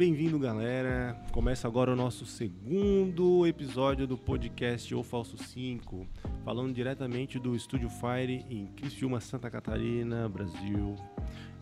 [0.00, 1.14] Bem-vindo, galera.
[1.30, 6.06] Começa agora o nosso segundo episódio do podcast O Falso 5,
[6.42, 10.94] falando diretamente do Estúdio Fire em Criciúma, Santa Catarina, Brasil.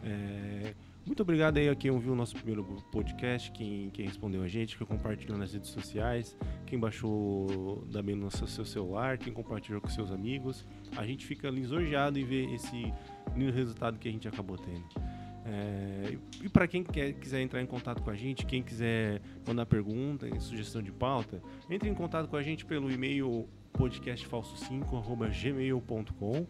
[0.04, 0.72] É,
[1.04, 2.62] Muito obrigado aí a quem ouviu o nosso primeiro
[2.92, 8.30] podcast, quem, quem respondeu a gente, quem compartilhou nas redes sociais, quem baixou também no
[8.30, 10.64] seu celular, quem compartilhou com seus amigos.
[10.96, 12.94] A gente fica lisonjeado em ver esse
[13.36, 15.07] lindo resultado que a gente acabou tendo.
[15.50, 19.64] É, e para quem quer, quiser entrar em contato com a gente, quem quiser mandar
[19.64, 26.46] pergunta, sugestão de pauta, entre em contato com a gente pelo e-mail podcastfalso5@gmail.com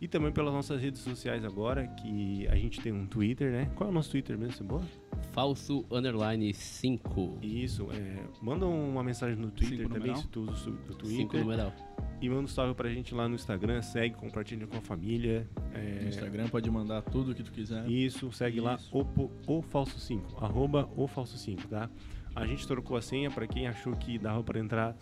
[0.00, 3.70] e também pelas nossas redes sociais agora, que a gente tem um Twitter, né?
[3.76, 4.84] Qual é o nosso Twitter mesmo, Cebola?
[5.32, 7.38] Falso underline 5.
[7.42, 10.22] Isso, é, manda uma mensagem no Twitter Cinco também, numeral?
[10.22, 11.40] se tu usa o o 5 Twitter.
[11.40, 11.72] numeral.
[12.20, 15.48] E manda um salve pra gente lá no Instagram, segue, compartilha com a família.
[15.72, 17.88] é, No Instagram pode mandar tudo o que tu quiser.
[17.88, 18.90] Isso, segue lá Isso.
[18.96, 21.88] o, po- o falso 5, arroba o falso 5, tá?
[22.34, 24.96] A gente trocou a senha pra quem achou que dava pra entrar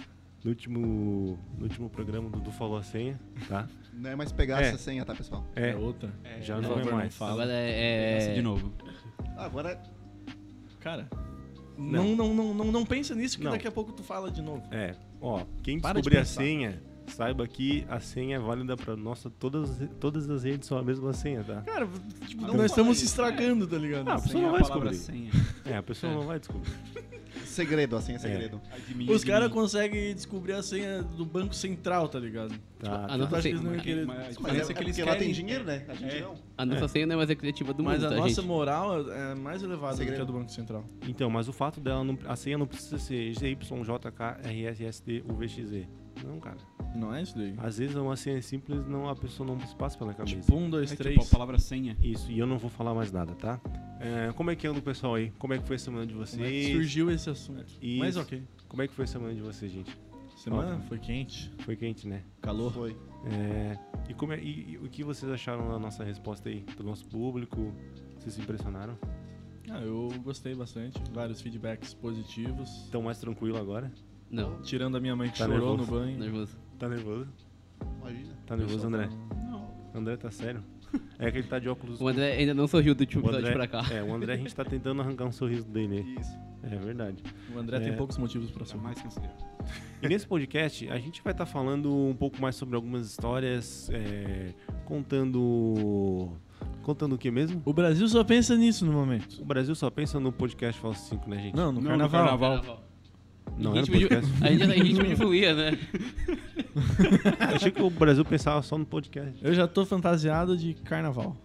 [0.45, 3.69] no último, no último programa do, do Falou a Senha, tá?
[3.93, 4.69] Não é mais pegar É.
[4.69, 5.45] essa senha, tá, pessoal?
[5.57, 6.13] É, É outra.
[6.41, 7.17] já por não é favor, não mais.
[7.17, 7.33] fala.
[7.33, 8.17] Agora é.
[8.19, 8.73] Essa de novo.
[9.37, 9.83] Agora,
[10.81, 11.09] Cara,
[11.77, 12.15] Não.
[12.15, 13.53] não, não, não, não, não pensa nisso que Não.
[13.53, 14.63] daqui a pouco tu fala de novo.
[14.73, 16.41] É, ó, quem Para de descobrir a pensar.
[16.43, 20.83] senha, saiba que a senha é válida pra nossa, todas, todas as redes são a
[20.83, 21.63] mesma senha, tá?
[21.63, 21.89] Cara,
[22.27, 23.07] tipo, Não nós fala estamos isso.
[23.07, 24.09] se estragando, tá ligado?
[24.09, 25.31] Ah, a pessoa não a vai palavra descobrir.
[25.31, 25.45] senha.
[25.65, 26.73] É, a pessoa não vai descobrir.
[27.59, 28.61] segredo, a senha é segredo.
[28.73, 32.55] Admin, Os caras conseguem descobrir a senha do Banco Central, tá ligado?
[32.79, 33.17] Tá, a tá.
[33.17, 34.07] nossa senha- iam querer.
[34.07, 35.85] Mas a Mas diferença é, é que eles porque lá tem dinheiro, né?
[35.89, 36.21] A gente É.
[36.21, 36.35] não.
[36.57, 36.89] A nossa É.
[36.89, 38.47] senha não é mais a criativa do Mas mundo, a tá, nossa gente?
[38.47, 40.23] moral é mais elevada do que Segredo.
[40.23, 40.85] a do Banco Central.
[41.09, 45.87] Então, mas o fato dela, não, a senha não precisa ser GYJKRSSDUVXZ.
[46.25, 46.57] Não, cara.
[46.95, 47.55] Não é isso daí?
[47.59, 50.37] Às vezes uma senha simples, não, a pessoa não se passa pela cabeça.
[50.41, 51.15] Tipo, um, dois, É três.
[51.17, 51.97] tipo a palavra senha.
[52.03, 53.61] Isso, e eu não vou falar mais nada, tá?
[54.01, 55.31] É, como é que anda o pessoal aí?
[55.39, 56.73] Como é que foi a semana de Como é que vocês?
[56.73, 57.65] surgiu esse assunto?
[57.83, 57.99] Isso.
[57.99, 58.43] Mas ok.
[58.69, 59.97] Como é que foi a semana de vocês, gente?
[60.37, 60.83] Semana Ótimo.
[60.85, 61.51] foi quente.
[61.59, 62.23] Foi quente, né?
[62.41, 62.73] Calor.
[62.73, 62.97] Foi.
[63.27, 63.77] É,
[64.09, 66.65] e, como é- e- e o que vocês acharam da nossa resposta aí?
[66.77, 67.75] Do nosso público?
[68.19, 68.97] Vocês se impressionaram?
[69.71, 70.99] Ah, eu gostei bastante.
[71.13, 72.71] Vários feedbacks positivos.
[72.85, 73.91] Estão mais tranquilo agora?
[74.31, 75.91] Não, Tirando a minha mãe que Tá chorou nervoso.
[75.93, 76.19] no banho.
[76.19, 76.57] nervoso.
[76.79, 77.29] Tá nervoso?
[78.01, 78.35] Imagina.
[78.47, 79.07] Tá nervoso, André?
[79.07, 79.69] tá- Não.
[79.95, 80.63] André tá sério?
[81.19, 82.01] É que ele tá de óculos.
[82.01, 83.95] O André ainda não sorriu do último episódio André- pra cá.
[83.95, 86.01] É, o André a gente tá tentando arrancar um sorriso dele.
[86.19, 86.31] Isso.
[86.63, 87.23] É verdade.
[87.55, 87.81] O André É.
[87.81, 88.83] tem poucos motivos pra Tá sorrir.
[88.85, 89.45] mais considerado.
[90.03, 94.55] E nesse podcast a gente vai estar falando um pouco mais sobre algumas histórias, é,
[94.87, 96.31] contando.
[96.83, 97.61] Contando o que mesmo?
[97.67, 99.43] O Brasil só pensa nisso no momento.
[99.43, 101.55] O Brasil só pensa no podcast Falso 5, né, gente?
[101.57, 102.39] Não, no Não, no carnaval.
[102.39, 102.85] carnaval.
[103.57, 104.33] Não é de- podcast.
[104.45, 105.79] A gente em ritmo de folia, né?
[107.55, 109.45] Achei que o Brasil pensava só no podcast.
[109.45, 111.37] Eu já tô fantasiado de carnaval.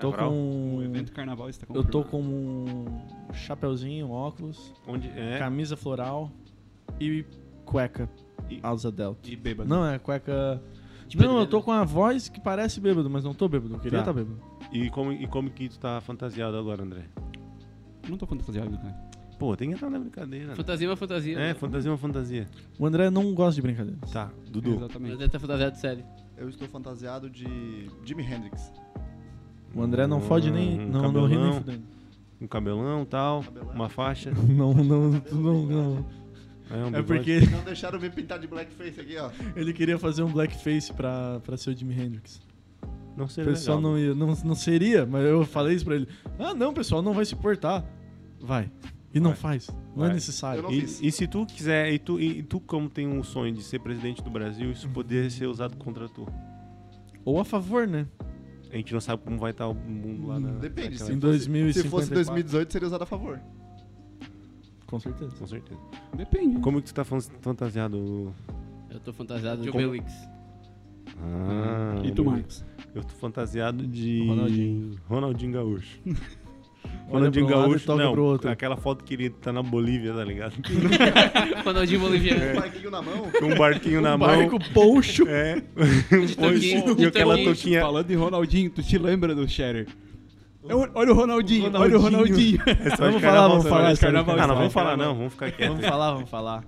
[0.00, 0.30] Tô Carnaval?
[0.32, 0.76] com.
[0.78, 2.84] O evento carnaval está Eu tô com um
[3.34, 5.38] chapeuzinho, óculos, Onde é?
[5.38, 6.30] camisa floral
[7.00, 7.24] e
[7.64, 8.08] cueca
[8.48, 9.28] E- asa delta.
[9.30, 9.68] E bêbado.
[9.68, 10.62] Não, é cueca.
[11.06, 13.74] De não, eu tô com a voz que parece bêbado, mas não tô bêbado.
[13.74, 14.10] Eu queria Tá.
[14.10, 14.40] estar bêbado.
[14.72, 17.02] E como, e como que tu tá fantasiado agora, André?
[18.08, 19.11] Não tô fantasiado, cara.
[19.38, 20.48] Pô, tem que entrar na brincadeira.
[20.48, 20.54] né?
[20.54, 21.38] Fantasia é uma fantasia.
[21.38, 22.48] É, fantasia é uma fantasia.
[22.78, 24.10] O André não gosta de brincadeiras.
[24.10, 24.74] Tá, Dudu.
[24.76, 25.14] Exatamente.
[25.14, 26.04] André tá fantasiado sério.
[26.36, 28.72] Eu estou fantasiado de Jimi Hendrix.
[29.74, 30.80] O André não fode nem.
[30.80, 31.82] Um não, não ri nem cabelão, fudendo.
[32.40, 33.72] Um cabelão tal, Cabelão.
[33.74, 34.30] uma faixa.
[34.48, 36.06] Não, não, não, não.
[36.70, 37.04] É, um É bigode.
[37.06, 39.30] porque Não deixaram me pintar de blackface aqui, ó.
[39.54, 42.40] ele queria fazer um blackface pra, pra ser o Jimi Hendrix.
[43.16, 43.92] Não O seria pessoal legal.
[43.92, 46.08] não, ia, não, não seria, mas eu falei isso pra ele.
[46.38, 47.84] Ah, não, o pessoal não vai se importar.
[48.40, 48.70] Vai.
[49.14, 49.68] E não faz.
[49.94, 50.70] Não é necessário.
[50.72, 50.78] E,
[51.08, 54.22] e se tu quiser, e tu, e tu como tem um sonho de ser presidente
[54.22, 56.26] do Brasil, isso poderia ser usado contra tu.
[57.24, 58.06] Ou a favor, né?
[58.70, 60.50] A gente não sabe como vai estar o mundo lá na.
[60.52, 60.98] Depende.
[60.98, 61.82] naquela- Se Em fosse, 2054.
[61.82, 63.38] se fosse 2018, seria usado a favor.
[64.86, 65.36] Com certeza.
[65.36, 65.80] Com certeza.
[66.16, 66.58] Depende.
[66.60, 68.32] Como que tu tá fan- fantasiado?
[68.90, 70.12] Eu tô fantasiado de Como- Obelix.
[71.18, 72.64] Ah, E tu, Marcos?
[72.94, 74.26] Eu tô fantasiado de.
[74.26, 74.96] Ronaldinho.
[75.06, 76.00] Ronaldinho Gaúcho.
[77.08, 77.86] Olha Ronaldinho um lado e Gaúcho.
[77.86, 78.50] toca Não, pro outro.
[78.50, 80.54] aquela foto que ele tá na Bolívia, tá ligado?
[81.64, 82.42] Ronaldinho Boliviano.
[82.52, 83.30] Um barquinho na mão.
[83.38, 84.28] Com um barquinho na um mão.
[84.28, 85.24] barco poncho.
[85.28, 85.56] É.
[85.56, 87.80] De toquinho, e aquela touquinha.
[87.82, 89.86] Falando de Ronaldinho, tu te lembra do Shatter?
[90.68, 92.58] Eu- Olha o Ronaldinho, olha o Ronaldinho.
[92.58, 92.60] Ronaldinho.
[92.66, 93.96] É Vamos falar, vamos falar.
[93.98, 95.74] carnaval, Ah, não, vamos falar não, vamos ficar quietos.
[95.76, 96.64] Vamos falar, vamos falar.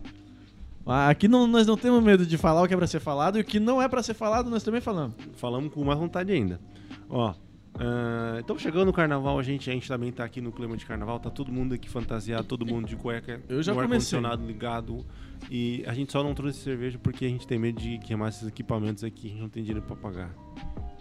[0.87, 3.39] Ah, Aqui não, nós não temos medo de falar o que é pra ser falado
[3.39, 5.15] e o que não é pra ser falado, nós também falamos.
[5.37, 6.61] Falamos com mais vontade ainda.
[7.09, 7.33] Ó,
[7.79, 10.87] ah, então chegando no carnaval, a gente, a gente também tá aqui no clima de
[10.87, 14.17] carnaval, tá todo mundo aqui fantasiado, todo mundo de cueca, Eu já com o comecei.
[14.19, 15.05] ar-condicionado ligado.
[15.51, 18.47] E a gente só não trouxe cerveja porque a gente tem medo de queimar esses
[18.49, 20.35] equipamentos aqui, a gente não tem dinheiro pra pagar.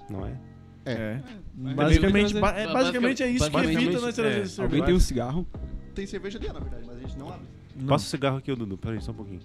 [0.09, 0.37] Não é?
[0.85, 1.21] É.
[1.55, 4.59] Mas Basicamente, também- ba- é, basicamente é isso que basicamente, evita nós trazer é, esse
[4.61, 4.85] Alguém cerveja.
[4.85, 5.47] tem um cigarro?
[5.95, 7.45] tem cerveja ali, na verdade, mas a gente não abre.
[7.75, 7.85] Não.
[7.87, 8.77] Passa o cigarro aqui, ô Dudu.
[8.77, 9.39] Peraí, só um pouquinho.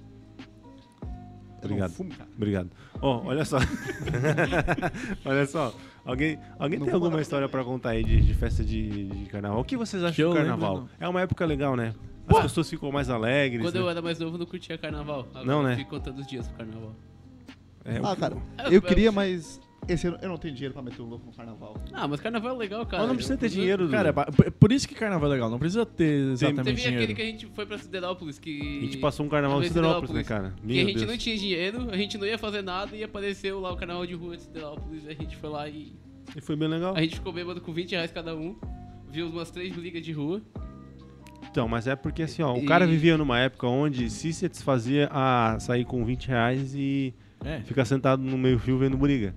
[1.62, 1.90] Obrigado.
[1.93, 2.12] fumo.
[2.37, 2.70] Obrigado.
[3.00, 3.58] Ó, olha só.
[5.25, 5.75] olha só.
[6.05, 9.60] Alguém, alguém Não tem alguma história pra contar aí de, de festa de, de carnaval?
[9.60, 10.75] O que vocês acham Que do carnaval?
[10.75, 11.94] lembro, é uma época legal, né?
[12.28, 13.62] As pessoas ficam mais alegres.
[13.62, 13.81] Quando né?
[13.81, 15.26] eu era mais novo, eu não curtia carnaval.
[15.31, 15.72] Agora Não, né?
[15.72, 16.94] eu fico contando os dias pro carnaval.
[17.84, 21.00] É, Ah, cara, É, eu queria, mas esse ano eu não tenho dinheiro pra meter
[21.00, 21.82] o louco no carnaval.
[21.92, 22.98] Ah, mas carnaval é legal, cara.
[23.02, 23.88] Mas não precisa ter dinheiro.
[23.88, 25.48] Cara, é ba- por- por isso que carnaval é legal.
[25.50, 26.96] Não precisa ter exatamente Teve dinheiro.
[27.02, 28.60] aquele que a gente foi pra Siderópolis, que...
[28.60, 30.54] A gente passou um carnaval em Talvez Siderópolis, né, cara?
[30.60, 31.10] Que Meu a gente Deus.
[31.10, 34.14] não tinha dinheiro, a gente não ia fazer nada e apareceu lá o canal de
[34.14, 35.06] rua de Siderópolis.
[35.06, 35.94] A gente foi lá e
[36.36, 36.94] E foi bem legal.
[36.96, 38.56] a gente ficou bêbado com 20 reais cada um.
[39.10, 40.42] Viu umas três brigas de rua.
[41.50, 45.08] Então, mas é porque assim, ó, o E- cara vivia numa época onde se satisfazia
[45.10, 47.60] a sair com 20 reais e É.
[47.60, 49.34] ficar sentado no meio fio vendo briga.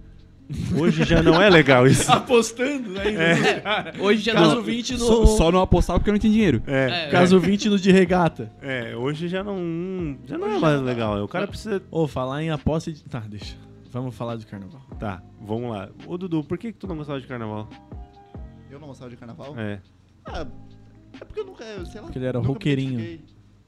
[0.80, 2.10] Hoje já não é legal isso.
[2.12, 3.24] Apostando ainda.
[3.24, 4.62] É, Hoje já Caso não...
[4.62, 5.00] 20 no.
[5.00, 6.64] Só, só não apostava porque eu não tinha dinheiro.
[6.68, 8.52] É, É, Caso 20 no de regata.
[8.62, 11.24] é, hoje já não, já não é mais legal.
[11.24, 11.82] O cara precisa.
[11.92, 13.04] Ô, falar em aposta de.
[13.04, 13.56] Tá, deixa.
[13.92, 14.82] Vamos falar de carnaval.
[15.00, 15.90] Tá, vamos lá.
[16.08, 17.68] Ô Dudu, por que, que tu não gostava de carnaval?
[18.70, 19.54] Eu não gostava de carnaval.
[19.58, 19.80] É,
[20.26, 20.48] Ah,
[21.20, 22.04] é porque eu nunca, sei lá.
[22.08, 23.20] Porque ele era roqueirinho.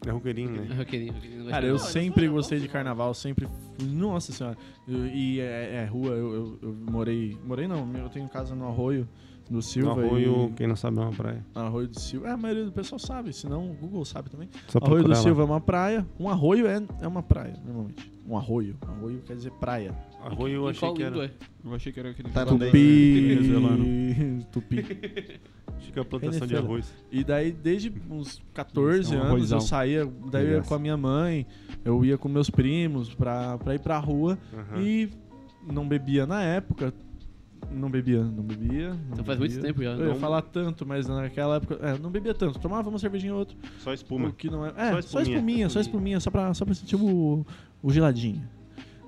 [0.08, 0.68] É roqueirinho, né?
[0.80, 3.48] Eu queria, não Cara, eu sempre eu sou gostei de legal, carnaval, sempre.
[3.82, 4.58] Nossa senhora.
[4.88, 7.38] Eu- e é, é rua, eu, eu, eu morei.
[7.46, 9.08] Morei não, eu tenho casa no Arroio
[9.50, 9.92] do No Silva.
[10.04, 11.46] arroio, e- quem não sabe é uma praia.
[11.54, 12.28] Arroio do Silva.
[12.28, 14.50] É, a maioria do pessoal sabe, senão o Google sabe também.
[14.68, 15.16] Só arroio do lá.
[15.16, 16.08] Silva é uma praia.
[16.20, 18.12] Um arroio é, é uma praia, normalmente.
[18.26, 18.78] Um arroio.
[18.88, 19.94] Arroio quer dizer praia.
[20.24, 21.26] Arroio eu Em achei qual que era.
[21.26, 21.32] é?
[21.66, 22.30] Eu achei que era aquele.
[22.30, 22.72] Tailandês.
[24.52, 24.82] Tupi.
[24.82, 25.42] Tupi.
[25.78, 26.94] Achei que era plantação de arroz.
[27.12, 29.58] E daí, desde uns 14 É um anos, arrozão.
[29.58, 31.46] eu saía, daí eu ia com a minha mãe,
[31.84, 34.82] eu ia com meus primos pra, pra ir pra rua Aham.
[34.82, 35.10] e
[35.72, 36.94] não bebia na época.
[37.72, 38.90] Não bebia, não bebia.
[38.90, 39.56] Não Então faz bebia.
[39.56, 39.92] muito tempo já.
[39.92, 41.76] Eu ia Não- falar tanto, mas naquela época.
[41.82, 42.60] É, não bebia tanto.
[42.60, 43.58] Tomava uma cervejinha ou outra.
[43.80, 44.28] Só espuma.
[44.30, 44.70] O que não é.
[44.70, 45.36] Só É, só espuminha.
[45.38, 47.46] espuminha, só espuminha, só pra, só pra sentir o,
[47.82, 48.42] o geladinho.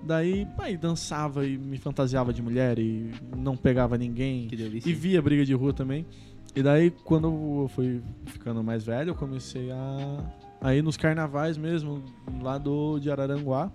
[0.04, 4.48] Daí, aí dançava e me fantasiava de mulher e não pegava ninguém.
[4.48, 4.90] Que delícia.
[4.90, 6.06] E via briga de rua também.
[6.56, 10.32] E daí, quando eu fui ficando mais velho, eu comecei a,
[10.62, 12.02] a ir nos carnavais mesmo,
[12.42, 13.72] lá do, de Araranguá.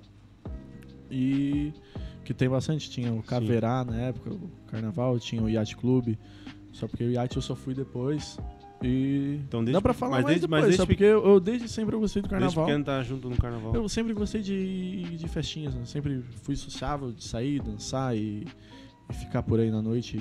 [1.10, 1.72] E
[2.24, 2.88] que tem bastante.
[2.90, 6.16] Tinha o Caverá na época, o carnaval, tinha o Yacht Club.
[6.72, 8.38] Só porque o Yacht eu só fui depois.
[8.82, 9.40] E.
[9.46, 11.68] Então, desde Dá pra falar mas mais desde- depois, mas desde porque eu, eu desde
[11.68, 12.64] sempre eu gostei do Desde carnaval.
[12.66, 13.74] pequeno tá junto no carnaval.
[13.74, 15.84] Eu sempre gostei de, de festinhas, né?
[15.84, 18.46] sempre fui sociável de sair, dançar e,
[19.10, 20.18] e ficar por aí na noite.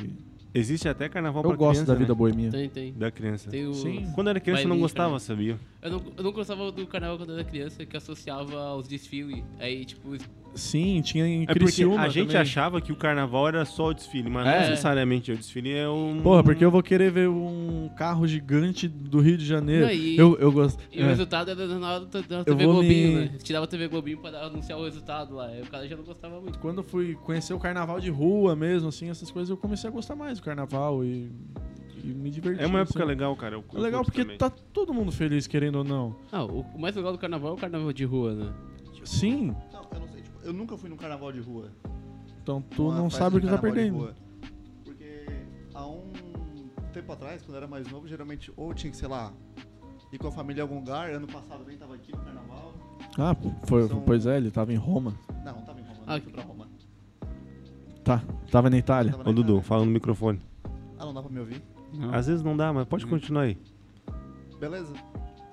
[0.53, 2.17] Existe até carnaval Eu pra gosto criança, da vida né?
[2.17, 2.49] boemia.
[2.49, 2.93] Tem, tem.
[2.93, 3.49] Da criança.
[3.51, 3.73] Tem o...
[3.73, 4.11] Sim.
[4.15, 5.19] Quando era criança eu não gostava, cara.
[5.19, 5.59] sabia?
[5.81, 9.43] Eu não, eu não gostava do carnaval quando eu era criança, que associava aos desfiles.
[9.59, 10.17] Aí, tipo,
[10.55, 12.41] Sim, tinha em É porque Criciúma a gente também.
[12.41, 14.59] achava que o carnaval era só o desfile, mas não É.
[14.69, 15.31] necessariamente.
[15.31, 16.19] O desfile é um.
[16.21, 19.85] Porra, porque eu vou querer ver um carro gigante do Rio de Janeiro.
[19.85, 20.81] Não, e- eu, eu gosto.
[20.91, 21.07] E o é.
[21.07, 23.31] resultado era na hora da TV vou Globinho, me- né?
[23.43, 25.49] Tirava a TV Globinho pra anunciar o resultado lá.
[25.63, 26.57] O cara já não gostava muito.
[26.59, 29.93] Quando eu fui conhecer o carnaval de rua mesmo, assim, essas coisas, eu comecei a
[29.93, 31.31] gostar mais do carnaval e,
[32.03, 32.63] me divertir.
[32.63, 33.07] É uma época assim.
[33.07, 33.55] legal, cara.
[33.55, 34.37] Eu, É legal porque também.
[34.37, 36.15] tá todo mundo feliz, querendo ou não.
[36.31, 38.51] Ah, o, o mais legal do carnaval é o carnaval de rua, né?
[39.05, 39.55] Sim, Não,
[40.43, 41.69] eu nunca fui num carnaval de rua.
[42.41, 44.13] então tu Uma não sabe o que tá perdendo.
[44.83, 45.25] Porque
[45.73, 46.11] há um
[46.93, 49.31] tempo atrás, quando eu era mais novo, geralmente ou tinha que, sei lá,
[50.11, 51.09] ir com a família em algum lugar.
[51.11, 52.73] Ano passado nem tava aqui no carnaval.
[53.17, 55.13] Ah, foi, São- pois é, ele tava em Roma.
[55.43, 56.67] Não, não tava em Roma, Ah, não fui pra Roma.
[58.03, 59.11] Tá, tava na Itália.
[59.11, 59.63] Tava na Ô, Dudu, Itália.
[59.63, 60.39] fala no microfone.
[60.97, 61.61] Ah, não dá pra me ouvir?
[61.93, 62.13] Não.
[62.13, 63.09] Às vezes não dá, mas pode Hum.
[63.09, 63.57] continuar aí.
[64.59, 64.93] Beleza.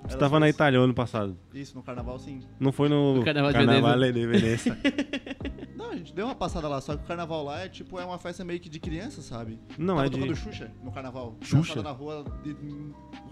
[0.09, 0.49] Você tava na.
[0.49, 1.37] Itália ano passado.
[1.53, 2.41] Isso, no carnaval sim.
[2.59, 4.79] Não foi no, No Carnaval de Carnavale de Veneza.
[5.77, 8.05] Não, a gente deu uma passada lá, só que o carnaval lá é tipo, é
[8.05, 9.59] uma festa meio que de criança, sabe?
[9.79, 10.19] Não, Tava é de.
[10.19, 11.37] tocando Xuxa no carnaval.
[11.43, 11.83] Xuxa?
[11.83, 12.57] Na rua, de-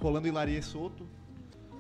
[0.01, 1.07] rolando hilaria solto.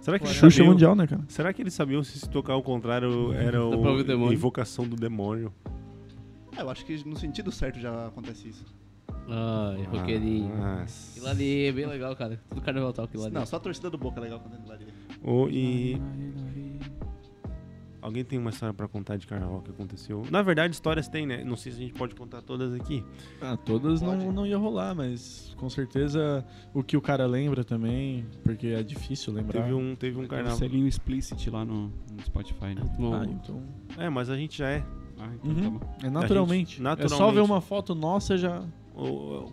[0.00, 0.66] Será que Xuxa sabiam?
[0.72, 1.22] Mundial, né, cara?
[1.28, 5.52] Será que eles sabiam se se tocar ao contrário era o o invocação do demônio?
[6.56, 8.64] Ah, eu acho que no sentido certo já acontece isso.
[9.28, 10.52] Ai, roqueirinho.
[10.62, 12.38] Ah, Aquilo ali é bem legal, cara.
[12.48, 13.34] Tudo carnaval toca aquilo ali.
[13.34, 14.88] Não, só a torcida do Boca é legal cantando hilaria.
[15.22, 15.98] Ô, e
[18.02, 20.22] alguém tem uma história pra contar de carnaval que aconteceu?
[20.30, 21.42] Na verdade, histórias tem, né?
[21.42, 23.02] Não sei se a gente pode contar todas aqui.
[23.40, 28.26] Ah, todas não, não ia rolar, mas com certeza o que o cara lembra também,
[28.42, 29.62] porque é difícil lembrar.
[29.62, 30.58] Teve um, teve um um carnaval.
[30.58, 32.82] selinho explicit lá no, no Spotify, né?
[33.14, 33.62] Ah, então.
[33.96, 34.84] É, mas a gente já é.
[35.18, 35.78] Ah, então Uhum.
[35.78, 35.94] tá bom.
[36.02, 36.76] É naturalmente.
[36.76, 37.34] gente- É só naturalmente.
[37.36, 38.62] ver uma foto nossa já.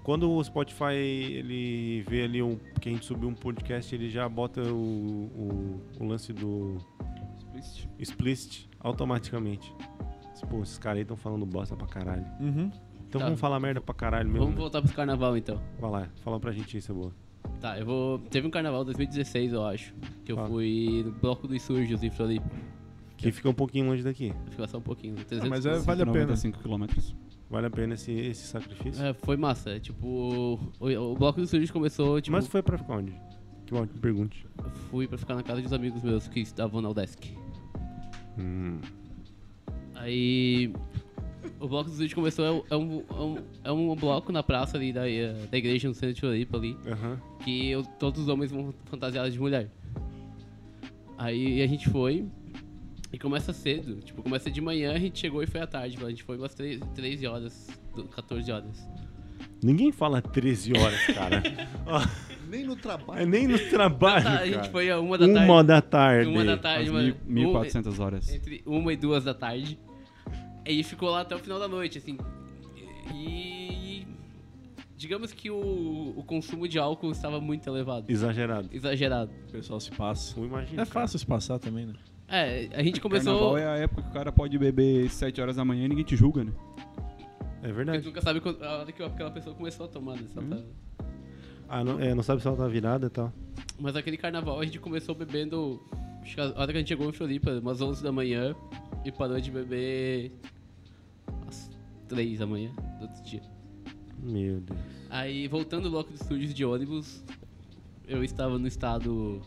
[0.03, 4.27] Quando o Spotify ele vê ali um, que a gente subiu um podcast, ele já
[4.29, 6.77] bota o, o, o lance do
[7.55, 7.89] Explicit.
[7.99, 9.73] explicit automaticamente.
[10.49, 12.25] Pô, esses caras aí estão falando bosta pra caralho.
[12.39, 12.71] Uhum.
[13.07, 13.25] Então Tá.
[13.25, 14.39] vamos falar merda pra caralho mesmo.
[14.39, 14.61] vamos né?
[14.61, 15.61] voltar pros carnaval então.
[15.79, 17.11] Vai lá, fala pra gente isso, boa.
[17.59, 18.19] Tá, eu vou.
[18.19, 19.93] Teve um carnaval 2016, eu acho.
[20.25, 20.47] Que eu Ah.
[20.47, 22.49] fui no Bloco dos Surjos em Floripa.
[23.17, 24.33] Que fica um pouquinho longe daqui.
[24.49, 25.15] Fica só um pouquinho.
[25.19, 26.19] Ah, 300 mas é, vale a pena.
[26.21, 27.15] 95 quilômetros.
[27.51, 29.03] Vale a pena esse, esse sacrifício?
[29.05, 29.71] É, foi massa.
[29.71, 30.07] é, Tipo,
[30.79, 33.13] o, o Bloco dos Surjos começou, tipo, Mas foi pra ficar onde?
[33.65, 34.47] Que mal te pergunte.
[34.89, 37.35] fui pra ficar na casa dos amigos meus que estavam na Udesc.
[38.39, 38.79] Hum.
[39.95, 40.73] Aí.
[41.59, 44.41] O bloco dos vídeos começou, é um, é, um, é um- é um bloco na
[44.43, 47.19] praça ali da, eh, da igreja no centro de Floripa ali, Aham.
[47.43, 49.69] que eu- todos os homens vão fantasiados de mulher.
[51.17, 52.25] Aí a gente foi,
[53.11, 56.09] e começa cedo, tipo, começa de manhã, a gente chegou e foi à tarde, a
[56.09, 58.87] gente foi umas 3, 13 horas, do- 14 horas.
[59.63, 61.43] Ninguém fala 13 horas, cara.
[62.49, 63.21] Nem no trabalho.
[63.21, 64.45] é nem no trabalho, Tá, a cara.
[64.47, 65.45] gente foi a uma da tarde.
[65.49, 66.29] Uma da tarde.
[66.29, 67.13] Uma da tarde, uma, um-
[67.53, 68.29] 1.400 horas.
[68.29, 69.79] entre uma e duas da tarde.
[70.65, 72.17] E ficou lá até o final da noite, assim.
[73.13, 74.05] E.
[74.97, 78.05] Digamos que o, o consumo de álcool estava muito elevado.
[78.11, 78.69] Exagerado.
[78.71, 79.31] Exagerado.
[79.47, 80.37] O pessoal se passa.
[80.39, 80.81] Não imagina.
[80.83, 81.93] É fácil se passar também, né?
[82.31, 83.57] É, a gente Carnaval começou.
[83.57, 86.15] é a época que o cara pode beber 7 horas da manhã e ninguém te
[86.15, 86.51] julga, né?
[87.61, 88.05] É A gente verdade.
[88.05, 90.23] nunca sabe quando, a hora que aquela pessoa começou a tomar, né?
[90.37, 90.49] Hum.
[90.49, 91.05] tá-
[91.67, 93.31] Ah, não, é, não sabe se ela tá virada e tal.
[93.79, 95.81] Mas aquele carnaval a gente começou bebendo.
[96.21, 98.55] Acho que a hora que a gente chegou em Floripa, umas 11 da manhã,
[99.05, 100.31] e parou de beber
[101.47, 101.69] às
[102.07, 103.41] 3 da manhã do outro dia.
[104.21, 104.79] Meu Deus.
[105.09, 107.23] Aí, voltando do bloco de estúdios de ônibus,
[108.07, 109.41] eu estava no estado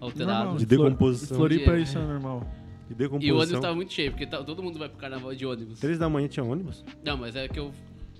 [0.00, 0.38] alterado.
[0.38, 0.56] Normal.
[0.58, 1.36] De decomposição.
[1.36, 1.80] Floripa, É.
[1.80, 2.40] isso é normal.
[2.88, 3.58] De E o ônibus decomposição.
[3.58, 5.80] estava muito cheio, porque tá- todo mundo vai pro carnaval de ônibus.
[5.80, 6.84] Três da manhã tinha ônibus?
[7.04, 7.72] Não, mas é que eu,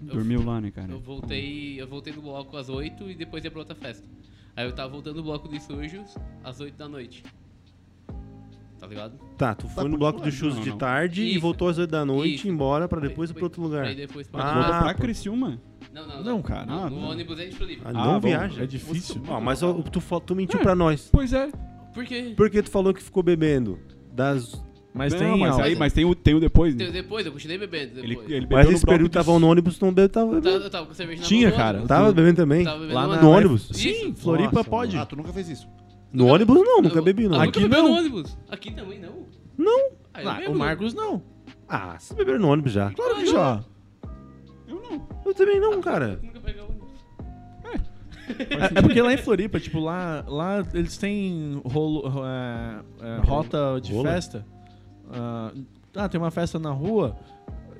[0.02, 0.90] eu, Dormiu lá, né, cara?
[0.90, 1.80] eu voltei.
[1.80, 4.06] Eu voltei do bloco às 8 e depois ia pra outra festa.
[4.56, 7.22] Aí eu tava voltando do bloco de sujos às 8 da noite.
[8.78, 9.18] Tá ligado?
[9.38, 10.78] Tá, tu foi no bloco do chus Não, de não.
[10.78, 11.40] tarde e Isso.
[11.40, 12.48] voltou às 8 da noite Isso.
[12.48, 13.84] embora pra depois ir pra outro lugar.
[13.86, 14.94] Aí depois pra Ah, outra Pra.
[14.94, 15.58] Criciúma?
[15.94, 16.66] Não, não, Não, cara.
[16.66, 17.08] Não, Ah, no não.
[17.08, 17.84] ônibus é de Floripa.
[17.86, 18.62] Ah, Ah, não bom, viaja.
[18.62, 19.22] É difícil.
[19.30, 21.08] Ah, mas ó, tu, tu mentiu pra nós.
[21.10, 21.50] Pois é.
[21.96, 22.34] Por quê?
[22.36, 23.78] Por que tu falou que ficou bebendo?
[24.12, 24.62] Das...
[24.94, 26.86] Mas não, tem mas, aí, mas tem, o, tem o depois, né?
[26.86, 27.98] De- Depois, eu continuei bebendo.
[27.98, 28.30] Ele, Depois.
[28.30, 30.64] ele bebeu Mas esse período de- tava no ônibus, não bebeu, tava Eu tava, bebendo.
[30.64, 31.86] eu tava com cerveja na Tinha, cara.
[31.86, 32.64] Tava bebendo também?
[32.64, 33.64] Tava bebendo Lá no No ônibus.
[33.66, 33.76] ônibus?
[33.76, 34.22] Sim, Isso.
[34.22, 34.96] Floripa Nossa, pode.
[34.96, 35.68] Ah, tu nunca fez isso.
[36.12, 37.38] No ônibus não, nunca Eu- bebi não.
[37.40, 37.88] Aqui não.
[37.88, 38.38] no ônibus.
[38.48, 39.26] Aqui também não.
[39.58, 39.90] Não.
[40.14, 41.22] Ah, Ah, o Marcos não.
[41.68, 42.90] Ah, vocês beberam no ônibus já.
[42.92, 43.62] Claro que já.
[44.66, 45.08] Eu não.
[45.26, 46.18] Eu também não, cara.
[48.28, 53.20] É, é porque lá em Floripa, tipo, lá, lá eles têm rolo, ro- é, é,
[53.26, 54.08] rota de Rola?
[54.10, 54.46] festa.
[55.12, 55.52] Ah,
[55.94, 57.16] ah, tem uma festa na rua.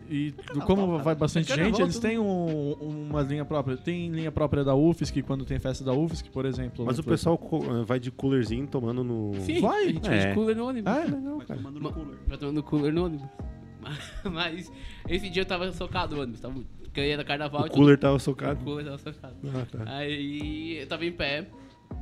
[0.09, 0.33] E
[0.65, 2.03] como vai bastante É gente, eles tudo.
[2.03, 2.75] têm um,
[3.11, 3.77] uma linha própria.
[3.77, 6.85] Tem linha própria da UFSC, quando tem festa da UFSC, por exemplo.
[6.87, 9.35] Mas o pessoal eh, vai de coolerzinho tomando no...
[9.41, 9.87] Sim, Vai?
[9.87, 10.21] a gente É.
[10.23, 10.93] fez cooler no ônibus.
[10.93, 11.05] Ah, é?
[11.07, 11.59] Legal, Mas cara.
[11.61, 12.19] tomando Ma- no cooler.
[12.29, 13.27] Pra tomando cooler no ônibus.
[14.33, 14.73] Mas
[15.09, 16.41] esse dia eu tava socado no ônibus.
[16.41, 16.55] Tava,
[17.17, 18.61] da carnaval O e cooler tava socado.
[18.61, 19.35] O cooler tava socado.
[19.55, 19.85] Ah, tá.
[19.97, 21.47] Aí eu tava em pé,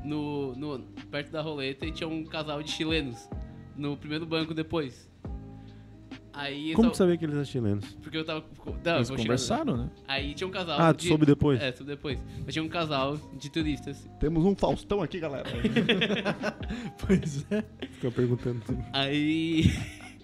[0.05, 0.79] no, no,
[1.11, 3.29] perto da roleta, e tinha um casal de chilenos
[3.77, 5.13] no primeiro banco depois.
[6.37, 7.95] Aí eu Como tava- sabia que eles eram chilenos?
[8.03, 8.41] Porque eu tava.
[8.41, 9.19] Não, Eles eu vou chegando.
[9.19, 9.91] conversaram, né?
[10.09, 10.81] Aí tinha um casal.
[10.81, 11.63] Ah, tu de- soube depois?
[11.63, 12.19] É, soube depois.
[12.45, 14.09] Mas tinha um casal de turistas.
[14.19, 15.45] Temos um Faustão aqui, galera.
[17.07, 17.65] Pois é.
[17.93, 18.63] Fica perguntando.
[18.93, 19.65] Aí.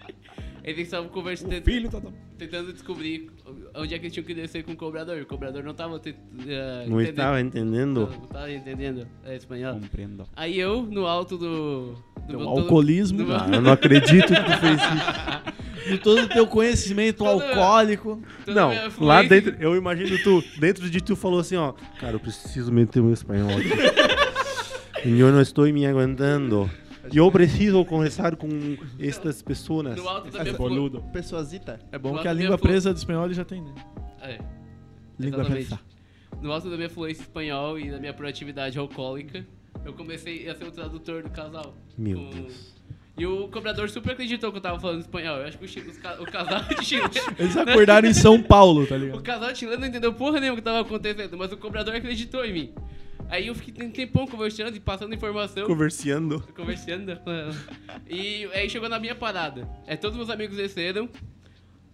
[0.65, 2.01] Eles estavam conversando, O filho tá...
[2.41, 3.31] tentando descobrir
[3.75, 5.21] onde é que eles tinham que descer com o cobrador.
[5.21, 6.17] O cobrador não tava tent-
[6.47, 7.11] eh, Não entendendo.
[7.11, 8.01] estava entendendo?
[8.01, 9.75] Não, não tava entendendo é, espanhol.
[9.75, 10.27] Compreendo.
[10.35, 11.95] Aí eu, no alto do.
[12.27, 13.25] do meu- alcoolismo.
[13.25, 15.61] do- Ah, eu não acredito que tu fez isso.
[15.91, 18.23] De todo o teu conhecimento Todo- alcoólico.
[18.47, 18.71] Não,
[19.01, 23.03] lá dentro, eu imagino tu, dentro de tu falou assim, ó, cara, eu preciso meter
[23.03, 23.71] meu espanhol aqui.
[25.09, 26.71] eu não estou me aguentando.
[27.13, 28.49] E eu preciso conversar com
[28.99, 29.97] estas pessoas.
[29.97, 31.03] No alto da minha Boludo.
[31.13, 31.81] Pessoazita.
[31.93, 33.75] É bom Do que a língua presa de espanhol ele já tem, né?
[34.23, 34.39] É,
[35.19, 35.67] Língua exatamente.
[35.69, 35.81] presa.
[36.41, 39.45] No alto da minha fluência espanhol e da minha proatividade alcoólica,
[39.85, 41.75] eu comecei a ser o tradutor do casal.
[41.99, 42.79] Meu Com- Deus.
[43.19, 45.39] E o cobrador super acreditou que eu tava falando espanhol.
[45.39, 47.11] Eu acho que o, ca- o casal de chileno.
[47.39, 49.23] Eles acordaram em São Paulo, tá O ligado?
[49.23, 52.53] casal chileno não entendeu porra nenhuma o que tava acontecendo, mas o cobrador acreditou em
[52.53, 52.73] mim.
[53.31, 55.65] Aí eu fiquei um tempão conversando e passando informação.
[55.67, 56.41] Conversando.
[56.55, 57.13] Conversando.
[58.09, 59.69] E aí chegou na minha parada.
[59.87, 61.09] É, todos meus amigos desceram.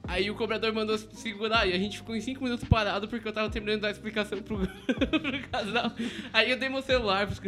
[0.09, 3.33] Aí o cobrador mandou segurar e a gente ficou em 5 minutos parado porque eu
[3.33, 5.93] tava terminando de dar explicação pro, pro casal.
[6.33, 7.41] Aí eu dei meu celular pros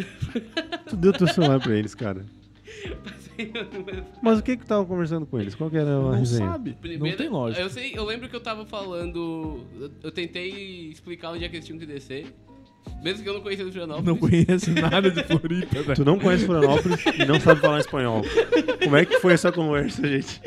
[0.88, 2.26] Tu deu teu celular pra eles, cara.
[4.20, 5.54] Mas o que que tu tava conversando com eles?
[5.54, 6.50] Qual que era a Não resenha?
[6.50, 6.76] sabe.
[6.80, 7.62] Primeiro, não tem lógica.
[7.62, 9.64] Eu, sei, eu lembro que eu tava falando.
[9.80, 12.26] Eu, eu tentei explicar onde é que eles tinham que descer.
[13.02, 14.06] Mesmo que eu não conhecesse Florianópolis.
[14.06, 15.94] Não conheço nada de Floripa, velho.
[15.96, 18.22] Tu não conhece Florianópolis e não sabe falar espanhol.
[18.82, 20.40] Como é que foi essa conversa, gente?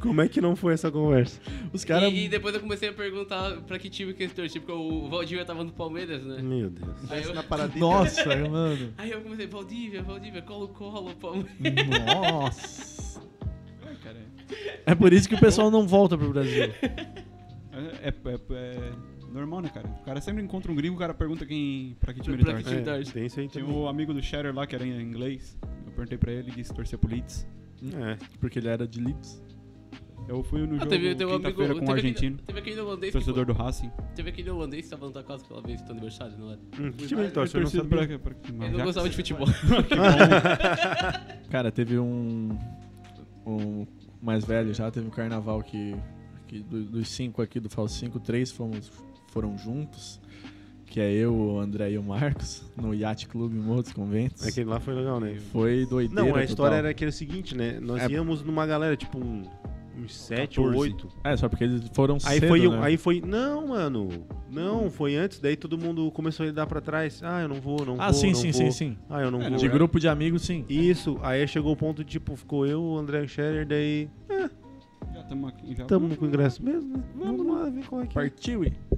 [0.00, 1.38] Como é que não foi essa conversa?
[1.74, 2.10] Os caras.
[2.10, 5.08] E, e depois eu comecei a perguntar pra que time que eles torciam, porque o
[5.10, 6.40] Valdívia tava no Palmeiras, né?
[6.40, 7.10] Meu Deus.
[7.10, 7.80] Aí eu, na paradinha.
[7.80, 8.94] Nossa, mano.
[8.96, 11.54] aí eu comecei, Valdívia, Valdívia, Colo-Colo, Palmeiras.
[12.06, 13.20] Nossa.
[13.82, 14.16] É, cara,
[14.86, 16.62] É por isso que o pessoal não volta pro Brasil.
[16.82, 18.90] é, é, é- é
[19.32, 19.88] normal, né, cara?
[19.88, 22.54] O cara sempre encontra um gringo, o cara pergunta quem, pra que time ele Pra
[22.54, 22.76] que torce.
[22.76, 23.12] time É, torce.
[23.12, 23.78] tem isso aí Tinha também.
[23.80, 25.56] o amigo do Shatter lá, que era em inglês.
[25.86, 27.46] Eu perguntei pra ele, ele disse torcer pro Leeds.
[27.94, 28.16] É.
[28.40, 29.42] Porque ele era de Leeds.
[30.28, 31.44] Eu fui no Ah, jogo teve, teve um amigo.
[31.48, 33.12] quinta-feira com o teve argentino, Aquele, teve aquele holandês.
[33.12, 33.90] torcedor que, do Racing.
[34.14, 36.60] Teve aquele holandês que tava na tua casa aquela vez do teu aniversário, não era?
[36.78, 37.54] Hum, que time ele torce?
[37.56, 38.18] Eu não torcido sabia.
[38.18, 39.46] pra, pra, Ele não gostava de futebol.
[41.50, 42.56] Cara, teve um.
[43.46, 43.86] Um
[44.22, 45.96] mais velho já, teve um carnaval que.
[46.46, 48.90] que do- dos cinco aqui do FAL 5, três fomos,
[49.30, 50.20] foram juntos.
[50.86, 54.44] Que é eu, o André e o Marcos, no Yacht Clube Morro dos Conventos.
[54.44, 55.36] Aquele lá foi legal, né?
[55.52, 56.24] Foi doideira.
[56.24, 56.86] Não, a história total.
[56.86, 57.78] era que era o seguinte, né?
[57.80, 58.08] Nós É.
[58.10, 59.44] íamos numa galera, tipo, um,
[59.96, 60.80] uns sete ou 14.
[60.90, 61.08] oito.
[61.22, 62.78] É, só porque eles foram Aí cedo, foi, né?
[62.82, 64.08] aí foi, não, mano,
[64.50, 67.20] não, foi antes, daí todo mundo começou a dar pra trás.
[67.22, 68.60] Ah, eu não vou, não Ah, vou, sim, não sim, vou.
[68.60, 68.98] sim, sim.
[69.08, 69.58] Ah, eu não É, vou.
[69.58, 70.64] De grupo de amigos, sim.
[70.68, 74.08] Isso, aí chegou o ponto, tipo, ficou eu, o André Scherer, daí,
[75.14, 75.72] Já estamos aqui.
[75.76, 77.04] Já tamo com o ingresso mesmo, né?
[77.14, 78.22] Vamos lá, ver qual é que é.
[78.22, 78.64] Partiu!
[78.64, 78.96] e- Ah,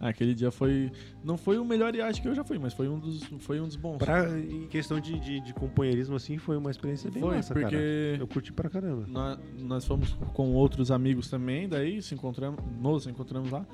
[0.00, 0.90] aquele dia foi.
[1.24, 3.66] Não foi o melhor iate que eu já fui, mas foi um dos, foi um
[3.66, 3.98] dos bons.
[3.98, 7.64] Pra, em questão de, de, de companheirismo, assim, foi uma experiência bem foi, massa, porque
[7.70, 7.76] cara.
[8.18, 9.04] Eu curti pra caramba.
[9.08, 13.66] nó- nós fomos com outros amigos também, daí se encontramos, nos encontramos lá.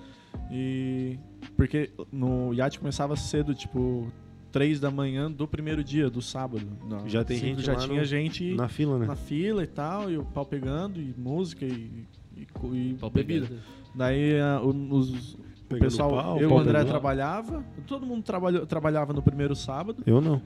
[0.51, 1.19] E.
[1.57, 4.11] Porque no iate começava cedo, tipo.
[4.51, 6.67] 3 da manhã do primeiro dia, do sábado.
[6.87, 9.07] Na- Já tem cinco gente Já lá tinha no- gente Na fila, né?
[9.07, 12.05] na fila e tal, e o pau pegando, e música, e,
[12.37, 12.43] e,
[12.75, 13.47] e Pau bebida.
[13.47, 13.63] pegando.
[13.95, 15.39] Daí a- o- os,
[15.77, 16.89] o Pegando pessoal, pau, eu e o André pegando.
[16.89, 20.03] trabalhava, todo mundo trabalhou, trabalhava no primeiro sábado.
[20.07, 20.41] Eu não.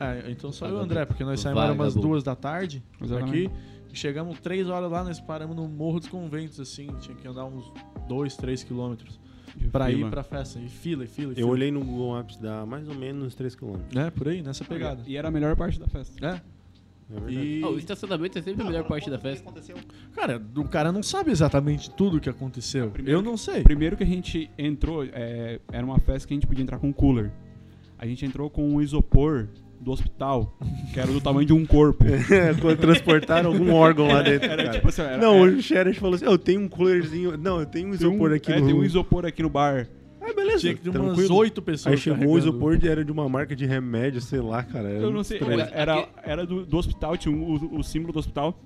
[0.00, 0.78] É, então só eu e o.
[0.80, 3.46] André, porque nós saímos umas duas da tarde Exatamente.
[3.46, 3.54] aqui.
[3.92, 7.46] E chegamos três horas lá, nós paramos no Morro dos Conventos, assim, tinha que andar
[7.46, 7.72] uns
[8.06, 9.18] dois, três quilômetros
[9.58, 9.90] fila.
[9.90, 10.58] ir pra festa.
[10.58, 11.50] E fila, e fila, e Eu fila.
[11.50, 13.78] olhei no Google Maps, dá mais ou menos 3km.
[13.94, 15.02] Né, por aí, nessa pegada.
[15.06, 16.26] E era a melhor parte da festa.
[16.26, 16.40] É.
[17.10, 17.30] É.
[17.30, 19.44] E, Ah, o estacionamento é sempre a melhor parte da O que festa.
[19.48, 19.76] aconteceu?
[20.14, 22.90] cara, o cara não sabe exatamente tudo o que aconteceu.
[22.90, 23.62] Primeiro eu não sei.
[23.62, 26.92] Primeiro que a gente entrou, é, era uma festa que a gente podia entrar com
[26.92, 27.30] cooler.
[27.98, 29.48] A gente entrou com um isopor
[29.80, 30.58] do hospital,
[30.92, 32.04] que era do tamanho de um corpo.
[32.60, 34.50] Quando transportaram algum órgão lá dentro.
[34.50, 37.36] Era tipo assim, era- não, era- o Sheriff falou assim: eu tenho um coolerzinho.
[37.38, 38.66] Não, eu tenho um tem um- isopor aqui é, no.
[38.66, 39.88] tem um isopor aqui no bar.
[40.20, 40.58] Ah, beleza.
[40.60, 41.34] Tinha que ter umas tranquilo.
[41.36, 42.48] oito pessoas Aí chegou o carregando.
[42.48, 44.88] isopor de, era de uma marca de remédio, sei lá, cara.
[44.88, 45.60] era Eu não muito sei, estranho.
[45.60, 48.58] era, era, era do, do hospital, tinha um- o, o símbolo do hospital.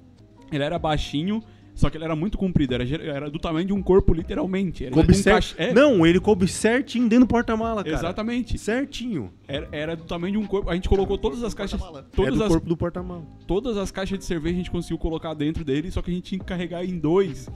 [0.51, 1.43] Ele era baixinho,
[1.75, 4.85] só que ele era muito comprido, era, era do tamanho de um corpo, literalmente.
[4.85, 7.97] Era Coube um é, Não, ele coube certinho dentro do porta-mala, cara.
[7.97, 8.59] Exatamente.
[8.59, 9.33] Certinho.
[9.49, 10.69] Era, era do tamanho de um corpo.
[10.69, 11.81] A gente colocou todas as caixas.
[11.81, 12.07] porta-mala.
[12.13, 13.23] é Todas do as, corpo do porta-mala.
[13.47, 16.25] todas as caixas de cerveja a gente conseguiu colocar dentro dele, só que a gente
[16.25, 17.49] tinha que carregar em dois.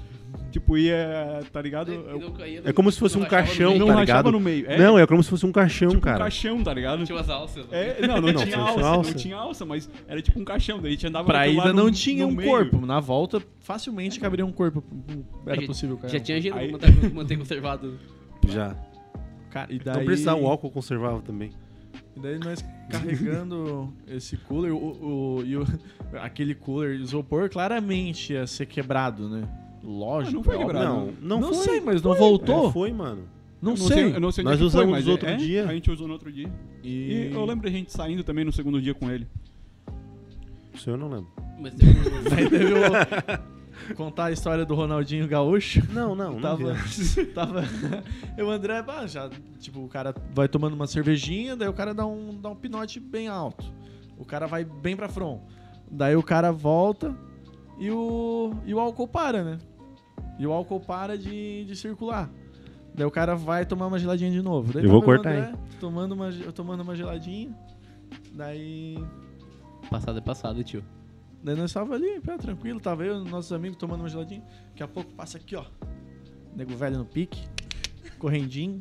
[0.51, 1.93] Tipo, ia, tá ligado?
[1.93, 2.31] Não
[2.65, 3.81] É como se fosse não um caixão, meio.
[3.87, 4.33] não tá ligado?
[4.33, 4.71] no meio.
[4.71, 6.19] É, Não, é como se fosse um caixão, tipo um cara.
[6.19, 7.05] caixão, tá ligado?
[7.05, 7.67] Tinha umas alças.
[7.71, 9.11] É, não, não, Não, tinha alça, alça.
[9.11, 11.73] não tinha alça, mas era tipo um caixão, daí a gente andava Pra ida lá
[11.73, 12.49] no- não tinha no um meio.
[12.49, 12.85] corpo.
[12.87, 14.83] Na volta, facilmente caberia um corpo.
[15.47, 16.09] Era Já- possível, cara.
[16.13, 17.99] Já tinha gelo Aí- pra manter, conservado.
[18.49, 18.75] Já.
[19.51, 21.51] Cara, e daí, Então precisava o álcool conservável também.
[22.15, 25.67] E daí nós carregando esse cooler, o, o- e o-
[26.21, 29.43] aquele cooler isopor claramente ia ser quebrado, né?
[29.87, 30.35] Lógico.
[30.35, 30.85] Ah, não foi é quebrado.
[30.85, 31.65] Não, não, Não foi.
[31.65, 32.69] sei, mas não voltou?
[32.69, 33.23] É, foi, mano.
[33.63, 34.15] Não, Eu sei.
[34.17, 35.65] eu não sei Nós usamos foi, mas outro é, dia.
[35.65, 36.53] A gente usou no outro dia.
[36.83, 39.27] E, E eu lembro a gente saindo também no segundo dia com ele.
[40.75, 41.31] Isso eu não lembro.
[41.59, 42.01] Mas teve
[42.37, 43.95] Aí teve o...
[43.95, 45.83] Contar a história do Ronaldinho Gaúcho.
[45.93, 46.41] Não, não, não.
[46.41, 46.75] tava,
[47.35, 47.65] tava.
[48.37, 52.07] Eu, André, bah, já, tipo, o cara vai tomando uma cervejinha, daí o cara dá
[52.07, 53.65] um, dá um pinote bem alto.
[54.19, 55.41] O cara vai bem pra front.
[55.91, 57.15] Daí o cara volta
[57.79, 59.59] e o, e o álcool para, né?
[60.39, 62.31] E o álcool para de, de circular.
[62.95, 64.73] Daí o cara vai tomar uma geladinha de novo.
[64.73, 67.55] Daí Eu vou o cortar, André Tomando uma, tomando uma geladinha.
[68.33, 68.99] Daí.
[69.91, 70.83] Passado é passado, tio.
[71.43, 74.43] Daí nós tava ali, pé, tranquilo, tava eu e nossos amigos tomando uma geladinha.
[74.69, 75.65] Daqui a pouco passa aqui, ó.
[76.57, 77.47] Nego velho no pique,
[78.19, 78.81] correndinho,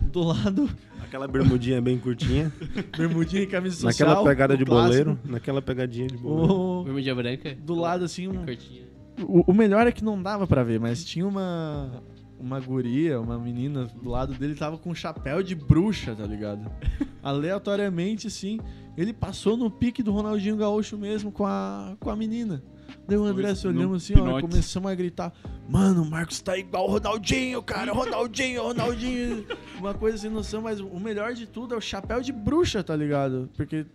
[0.00, 0.70] do lado,
[1.02, 2.52] Aquela bermudinha bem curtinha.
[2.96, 4.08] bermudinha e camisa social.
[4.08, 5.04] naquela pegada de clássico.
[5.04, 5.18] boleiro.
[5.24, 6.52] Naquela pegadinha de boleiro.
[6.54, 7.54] O, Vermelha branca.
[7.56, 8.84] do lado, assim, um, Curtinha.
[9.22, 12.02] O, o melhor é que não dava pra ver, mas tinha uma,
[12.38, 16.70] uma guria, uma menina do lado dele, tava com um chapéu de bruxa, tá ligado?
[17.22, 18.58] Aleatoriamente, assim,
[18.96, 22.62] ele passou no pique do Ronaldinho Gaúcho mesmo com a, com a menina.
[23.06, 25.32] Daí o André se olhando assim, ó, começamos a gritar:
[25.68, 29.44] Mano, o Marcos tá igual o Ronaldinho, cara, Ronaldinho, Ronaldinho.
[29.78, 32.94] Uma coisa sem noção, mas o melhor de tudo é o chapéu de bruxa, tá
[32.94, 33.48] ligado?
[33.56, 33.86] Porque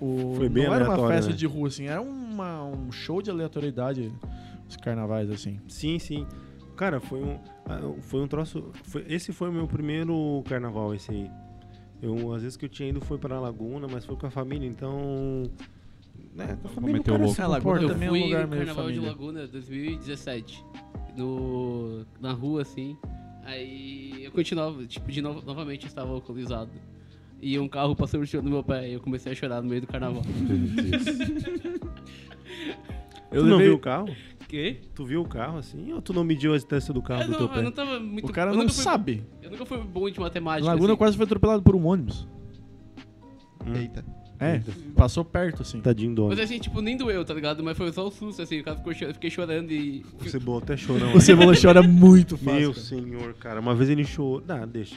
[0.00, 1.36] O, Foi bem não era uma festa né?
[1.36, 2.00] de rua, assim, era
[2.34, 4.12] uma, um show de aleatoriedade,
[4.68, 5.60] os carnavais, assim.
[5.68, 6.26] Sim, sim.
[6.76, 8.70] Cara, foi um, ah, foi um troço.
[8.82, 11.30] foi- esse foi o meu primeiro carnaval, esse aí.
[12.02, 14.66] Eu, às vezes que eu tinha ido foi pra Laguna, mas foi com a família,
[14.66, 15.44] então.
[16.34, 16.96] Né, com a família.
[16.98, 17.68] meteu o cara louco.
[17.68, 17.82] Laguna.
[17.82, 19.00] Eu também é um fui lugar no meio Carnaval de.
[19.00, 20.64] Laguna 2017.
[21.16, 22.96] No, na rua, assim.
[23.44, 26.70] Aí eu continuava, tipo, de novo, novamente eu estava alcoolizado.
[27.40, 29.86] E um carro passou do meu pé e eu comecei a chorar no meio do
[29.86, 30.22] carnaval.
[33.34, 34.08] Eu tu não levei- viu o carro?
[34.48, 34.76] Quê?
[34.94, 35.92] Tu viu o carro assim?
[35.92, 37.62] Ou tu não mediu a distância do carro Eu do não, teu eu pé?
[37.62, 38.28] não tava muito.
[38.28, 39.24] O cara eu não fui- sabe.
[39.42, 40.66] Eu nunca fui bom de matemática.
[40.66, 40.98] Laguna assim.
[40.98, 42.26] quase foi atropelado por um ônibus.
[43.66, 44.04] Hum, Eita.
[44.38, 44.60] É,
[44.94, 45.80] passou perto, assim.
[45.80, 47.62] Tadinho do Mas assim, tipo, nem doeu, tá ligado?
[47.62, 48.60] Mas foi só o susto, assim.
[48.60, 50.04] O cara ficou cho- eu fiquei chorando e.
[50.18, 51.14] Você botou até chorão.
[51.14, 52.52] O Cebola chora muito fácil.
[52.60, 52.84] Meu cara.
[52.84, 53.60] senhor, cara.
[53.60, 54.42] Uma vez ele chorou.
[54.46, 54.96] Não, deixa.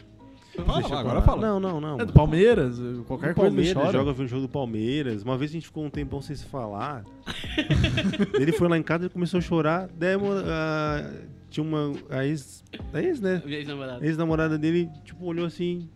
[0.66, 1.22] Fala, agora falar.
[1.22, 1.42] fala.
[1.42, 2.00] Não, não, não.
[2.00, 5.24] É do Palmeiras, qualquer O coisa Palmeiras joga o jogo do Palmeiras.
[5.24, 7.04] Uma vez a gente ficou um tempão sem se falar.
[8.40, 9.90] ele foi lá em casa e começou a chorar.
[9.96, 10.16] Daí
[10.46, 11.12] ah,
[11.50, 11.94] tinha uma.
[12.10, 12.64] A ex.
[12.94, 13.42] A ex, né?
[13.46, 14.06] Ex-namorada.
[14.06, 15.90] Ex-namorada dele, tipo, olhou assim.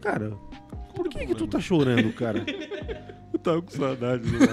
[0.00, 0.32] Cara,
[0.94, 2.44] por que que tu tá chorando, cara?
[3.32, 4.38] Eu tava com saudade do.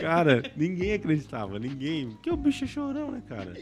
[0.00, 2.10] Cara, ninguém acreditava, ninguém.
[2.10, 3.54] Porque o bicho é chorão, né, cara?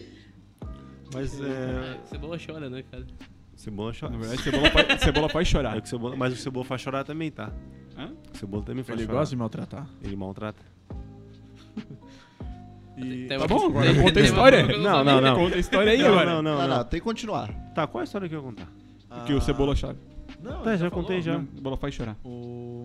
[1.15, 1.45] Mas é.
[1.45, 3.07] É, Cebola chora, né, cara?
[3.55, 4.13] Cebola chora.
[4.13, 5.81] Na verdade, cebola faz, cebola faz É chorar.
[5.81, 7.53] que cebola, mas o cebola faz chorar também, tá?
[7.97, 8.13] Hã?
[8.35, 9.19] O cebola também faz Ele chorar.
[9.21, 9.87] gosta de maltratar.
[10.03, 10.63] Ele maltrata.
[12.97, 13.27] E...
[13.27, 14.79] Tá bom, agora conta a história.
[14.79, 15.35] Não, não, não.
[15.37, 16.27] Conta a história aí não, agora.
[16.27, 16.77] não, não, Não, não.
[16.79, 17.49] não, tem que continuar.
[17.75, 18.69] Tá, qual a história que eu ia contar?
[19.27, 19.97] Que o cebola chora.
[20.43, 21.05] Não, Tá, ele já falou.
[21.05, 21.39] contei já.
[21.39, 22.17] Não, cebola faz chorar.
[22.25, 22.85] O...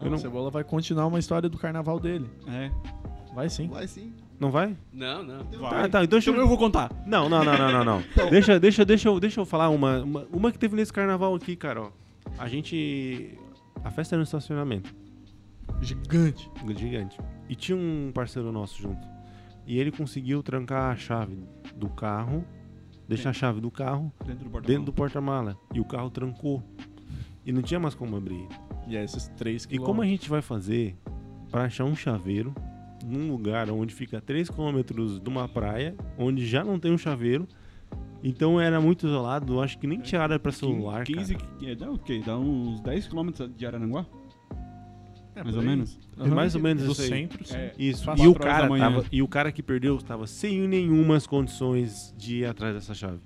[0.00, 2.28] Eu Ah, não- O Cebola vai continuar uma história do carnaval dele.
[2.48, 2.70] É.
[3.34, 3.68] Vai sim.
[3.68, 4.12] Vai sim.
[4.42, 4.76] Não vai?
[4.92, 5.44] Não, não.
[5.44, 6.40] Tá, tá, então deixa Então eu...
[6.40, 6.90] eu vou contar.
[7.06, 8.02] Não, não, não, não, não, não.
[8.28, 11.54] deixa, deixa, deixa, eu, deixa eu falar uma, uma, uma que teve nesse carnaval aqui,
[11.54, 11.90] cara, ó.
[12.36, 13.38] A gente...
[13.84, 14.92] A festa era no estacionamento,
[15.80, 16.50] Gigante.
[16.76, 17.18] gigante.
[17.48, 19.06] E tinha um parceiro nosso junto.
[19.64, 21.38] E ele conseguiu trancar a chave
[21.76, 22.44] do carro,
[23.08, 25.56] deixar a chave do carro Dentro do porta dentro do porta-mala.
[25.72, 26.64] E o carro trancou.
[27.46, 28.48] E não tinha mais como abrir.
[28.88, 29.86] E é esses três E quilômetros.
[29.86, 30.96] como a gente vai fazer
[31.48, 32.52] para achar um chaveiro
[33.04, 34.80] num lugar onde fica 3 km
[35.22, 37.46] de uma praia, onde já não tem um chaveiro?
[38.24, 41.04] Então era muito isolado, acho que nem tinha área para celular.
[41.04, 41.46] 15, cara.
[41.58, 42.22] que- dá o quê?
[42.24, 44.06] Dá uns 10 km de Araranguá?
[45.34, 45.98] É, mais ou menos.
[46.20, 47.08] É mais ou menos Do isso aí.
[47.08, 47.56] centro, sim.
[47.56, 48.04] É, Isso.
[48.18, 52.44] E o, cara tava, e o cara que perdeu estava sem nenhumas condições de ir
[52.46, 53.18] atrás dessa chave.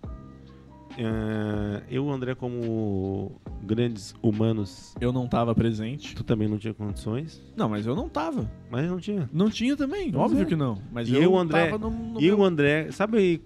[0.96, 6.14] É, eu André, como grandes humanos, Eu não tava presente.
[6.14, 8.50] tu também não tinha condições, Não, mas eu não tava.
[8.70, 9.28] mas não tinha.
[9.32, 10.44] Não tinha também, Pois óbvio é.
[10.46, 10.80] que não.
[10.92, 12.38] Mas E eu, eu, André, tava no, no E meu...
[12.38, 13.42] o André, sabe aí,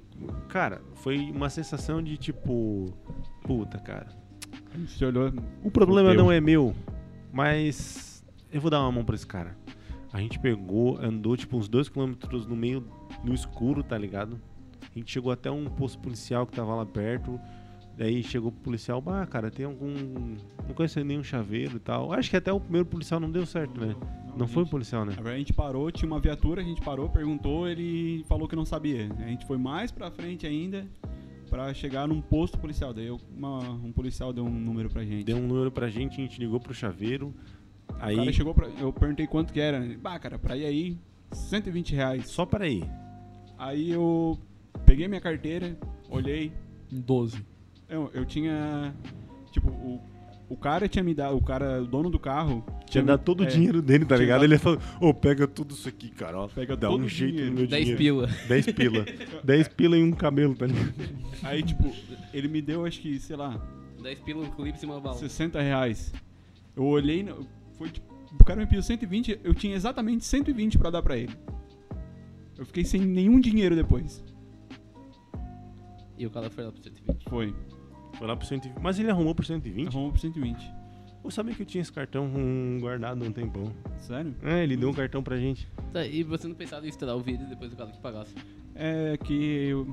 [0.48, 2.92] cara, foi uma sensação de tipo,
[3.42, 4.06] puta, cara.
[4.87, 5.33] Se olhou.
[5.64, 6.74] O problema não é meu,
[7.33, 9.56] mas eu vou dar uma mão pra esse cara.
[10.12, 12.85] A gente pegou, andou tipo uns dois quilômetros no meio,
[13.24, 14.40] no escuro, tá ligado?
[14.94, 17.38] A gente chegou até um posto policial que tava lá perto.
[18.01, 19.93] Daí chegou o policial, ah, cara, tem algum.
[20.67, 22.15] Não conheço nenhum chaveiro e tal.
[22.15, 23.95] Acho que até o primeiro policial não deu certo, né?
[24.39, 25.15] Não foi o policial, né?
[25.23, 29.07] A gente parou, tinha uma viatura, a gente parou, perguntou, ele falou que não sabia.
[29.19, 30.87] A gente foi mais pra frente ainda
[31.51, 32.95] pra chegar num posto policial.
[32.95, 35.25] Daí uma- um policial deu um número pra gente.
[35.25, 37.35] Deu um número pra gente, a gente ligou pro chaveiro.
[37.91, 39.85] O Aí, cara chegou pra, Eu perguntei quanto que era.
[39.85, 40.97] Ele, Bah, cara, pra ir aí,
[41.33, 42.29] 120 reais.
[42.31, 42.83] só para ir.
[43.59, 44.39] Aí eu
[44.87, 45.77] peguei minha carteira,
[46.09, 46.51] olhei.
[46.91, 47.45] 12.
[47.90, 48.94] Eu, eu tinha.
[49.50, 50.00] Tipo, o,
[50.48, 51.37] o cara tinha me dado.
[51.37, 52.64] O cara, o dono do carro.
[52.87, 54.40] Tinha me- dado todo o é, dinheiro dele, tá tinha ligado?
[54.40, 56.48] dado- Ele falou, ô, pega tudo isso aqui, cara, ó.
[56.48, 57.50] Pega Dá todo um o jeito dinheiro.
[57.53, 57.98] no meu 10 dinheiro.
[57.98, 58.26] pila.
[58.48, 59.05] 10 pila.
[59.44, 60.92] 10 pila em um cabelo, tá ligado?
[61.42, 61.92] Aí, tipo,
[62.33, 63.61] ele me deu, acho que, sei lá,
[64.03, 65.16] 10 pila, um clipe e uma bala.
[65.16, 66.12] 60 reais.
[66.76, 67.26] Eu olhei,
[67.79, 68.07] foi tipo,
[68.38, 71.35] o cara me pediu 120, eu tinha exatamente 120 pra dar pra ele.
[72.59, 74.22] Eu fiquei sem nenhum dinheiro depois.
[76.18, 77.24] E o cara foi lá pro 120.
[77.29, 77.55] Foi.
[78.18, 78.79] Foi lá pro 120.
[78.81, 79.88] Mas ele arrumou por 120?
[79.88, 80.73] Arrumou por 120.
[81.23, 83.70] Eu sabia que eu tinha esse cartão hum, guardado há um tempão.
[83.99, 84.35] Sério?
[84.42, 85.68] É, ele deu um cartão pra gente.
[85.92, 88.35] Tá, e você não pensava em estourar o vídeo depois do cara que pagasse?
[88.75, 89.35] É que
[89.68, 89.87] eu.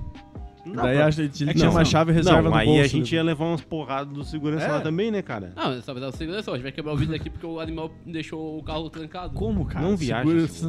[0.66, 1.86] Não, Daí pra- a gente É que tinha não, uma não.
[1.86, 2.82] chave reserva não, no aí bolso.
[2.82, 4.72] a gente ia levar umas porradas do segurança É.
[4.72, 5.54] lá também, né, cara?
[5.56, 7.46] Não, é só vai dar o segurança, a gente vai quebrar o vidro aqui porque
[7.46, 9.34] o animal deixou o carro trancado.
[9.34, 9.86] Como, cara?
[9.86, 10.26] não viaja.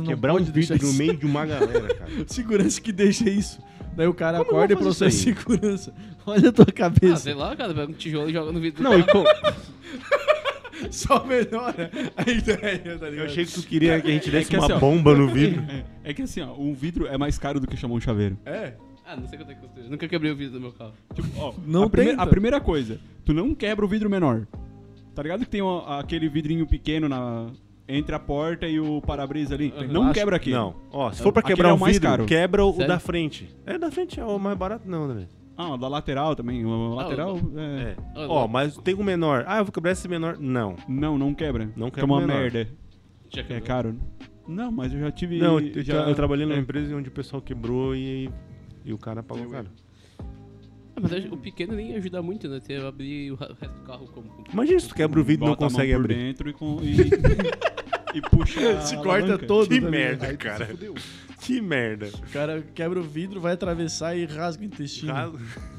[0.07, 2.11] Quebrar um vidro no meio de uma galera, cara.
[2.29, 3.61] Segurança que deixa isso.
[3.99, 5.93] Daí o cara Como eu acorda e processa segurança.
[6.25, 7.17] Olha a tua Ah, cabeça.
[7.17, 8.81] sei lá, cara, pega um tijolo e joga no vidro.
[8.81, 9.03] Não, e
[10.93, 13.27] Só melhora a ideia, tá eu ligado?
[13.27, 14.79] achei que tu queria que a gente É desse que uma assim, ó.
[14.79, 15.61] bomba no vidro.
[15.69, 18.39] É, é que assim, ó, um vidro é mais caro do que chamar um chaveiro.
[18.47, 18.75] É.
[19.05, 19.81] Ah, não sei quanto é que custa.
[19.81, 20.93] Eu Nunca quebrei o vidro do meu carro.
[21.15, 24.47] Tipo, ó, Não a, prime- a primeira coisa, tu não quebra o vidro menor.
[25.15, 25.61] Tá ligado que tem
[25.99, 27.49] aquele vidrinho pequeno na,
[27.89, 29.73] entre a porta e o para-brisa ali?
[29.77, 29.87] Aham.
[29.89, 30.55] Não Acho- quebra aquele.
[30.57, 30.75] Não.
[30.93, 32.27] Ó, se for pra Aquele quebrar é o o mais vidro, caro.
[32.27, 32.89] quebra o, Sério?
[32.89, 33.57] da frente.
[33.67, 35.27] É, da frente é o mais barato, não, André.
[35.57, 36.65] Ah, o da lateral também.
[36.65, 37.37] O lateral.
[37.57, 37.83] é.
[37.83, 37.97] É.
[38.15, 39.45] Ah, Ó, mas tem um menor.
[39.49, 40.37] Ah, eu vou quebrar esse menor.
[40.39, 40.77] Não.
[40.89, 41.69] Não, não quebra.
[41.77, 42.37] Não quebra uma o menor.
[42.43, 42.69] merda.
[43.29, 43.67] Já É quebrou.
[43.67, 43.97] caro.
[44.47, 45.39] Não, mas eu já tive.
[45.39, 46.61] Não, eu, já, eu trabalhei numa é.
[46.61, 48.31] empresa onde o pessoal quebrou e,
[48.85, 49.67] e o cara pagou caro.
[51.05, 52.61] Ah, mas o pequeno nem ajuda muito, né?
[52.61, 54.29] Ter abrir o resto do carro como.
[54.29, 56.15] como- Imagina se tu quebra o vidro e não Bota a mão consegue por abrir.
[56.15, 56.97] dentro e, com, e,
[58.19, 58.81] e puxa.
[58.83, 59.47] Se a corta alavanca.
[59.47, 59.69] todo.
[59.69, 60.69] Que né, merda, cara.
[61.41, 62.07] Que merda.
[62.09, 65.13] O cara quebra o vidro, vai atravessar e rasga o intestino.
[65.13, 65.39] Caso-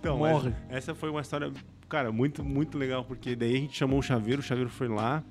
[0.00, 0.50] Então, Morre.
[0.68, 1.50] Essa, essa foi uma história,
[1.88, 5.24] cara, muito, muito legal, porque daí a gente chamou o chaveiro, o chaveiro foi lá,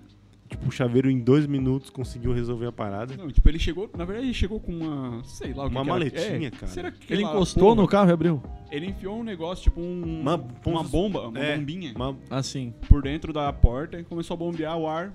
[0.48, 3.16] tipo, o chaveiro em dois minutos conseguiu resolver a parada.
[3.18, 3.90] Não, tipo, ele chegou.
[3.98, 5.24] Na verdade, ele chegou com uma.
[5.24, 6.00] Sei lá o que Uma que era.
[6.00, 6.68] maletinha, É, cara.
[6.68, 8.44] Será que Ele aquela encostou porra- no carro e abriu.
[8.72, 10.22] Ele enfiou um negócio, tipo um.
[10.22, 11.94] Uma- uma bomba, uma É, bombinha.
[11.96, 12.74] Uma- Assim.
[12.90, 15.14] Por dentro da porta e começou a bombear o ar.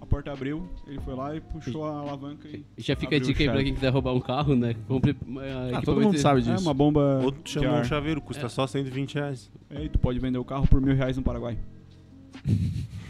[0.00, 2.64] A porta abriu, ele foi lá e puxou a alavanca e.
[2.78, 3.64] Já fica a Abriu dica aí pra chave.
[3.64, 4.76] quem quiser roubar um carro, né?
[4.86, 5.10] Compre.
[5.12, 5.16] uh,
[5.74, 6.62] Ah, todo mundo sabe É disso.
[6.62, 7.20] uma bomba.
[7.24, 7.82] Outro de chamou ar.
[7.82, 8.48] o chaveiro, custa É.
[8.48, 9.50] só 120 reais.
[9.68, 11.58] É, e tu pode vender o carro por mil reais no Paraguai.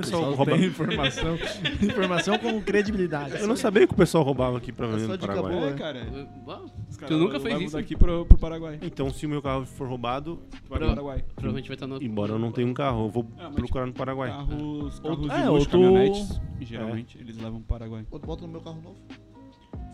[0.00, 0.56] O pessoal rouba...
[0.58, 1.34] informação.
[1.82, 3.36] informação com credibilidade.
[3.38, 5.52] Eu não sabia que o pessoal roubava aqui pra É vender só no Paraguai.
[5.54, 5.68] boa.
[5.68, 6.06] É, cara.
[6.48, 7.76] Ah, Os Tu nunca fez isso?
[7.76, 8.78] daqui pro, pro Paraguai.
[8.82, 11.24] Então, se o meu carro for roubado, Vai pro Paraguai.
[11.34, 12.02] Provavelmente vai estar no.
[12.02, 14.30] embora eu não tenha um carro, eu vou Ah, mas procurar no Paraguai.
[14.30, 18.04] Carros, Ou- carros é, de ou luxo, tu- caminhonetes, geralmente, eles levam pro Paraguai.
[18.10, 18.96] Outro bota no meu carro novo.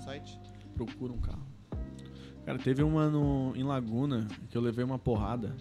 [0.04, 0.38] Site.
[0.74, 1.46] Procura um carro.
[2.44, 5.56] Cara, teve uma no, em Laguna que eu levei uma porrada.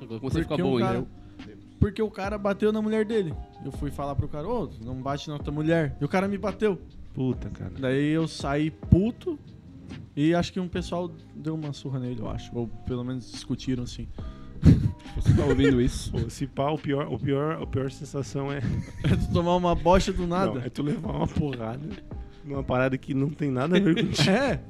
[0.00, 0.86] Agora comecei a ficar Porque bom ainda.
[0.88, 1.06] cara,
[1.82, 3.34] porque o cara bateu na mulher dele.
[3.64, 5.96] Eu fui falar pro cara, ô, não bate na tua mulher.
[6.00, 6.80] E o cara me bateu.
[7.12, 7.72] Puta, cara.
[7.76, 9.36] Daí eu saí puto
[10.14, 12.56] e acho que um pessoal deu uma surra nele, eu acho.
[12.56, 14.06] Ou pelo menos discutiram assim.
[15.16, 16.12] Você tá ouvindo isso?
[16.12, 18.58] Pô, se pá, o pior, o pior, a pior sensação é,
[19.02, 20.62] É tu tomar uma bocha do não, nada.
[20.64, 21.80] é tu levar uma porrada
[22.44, 24.30] numa parada que não tem nada a ver contigo.
[24.30, 24.60] É.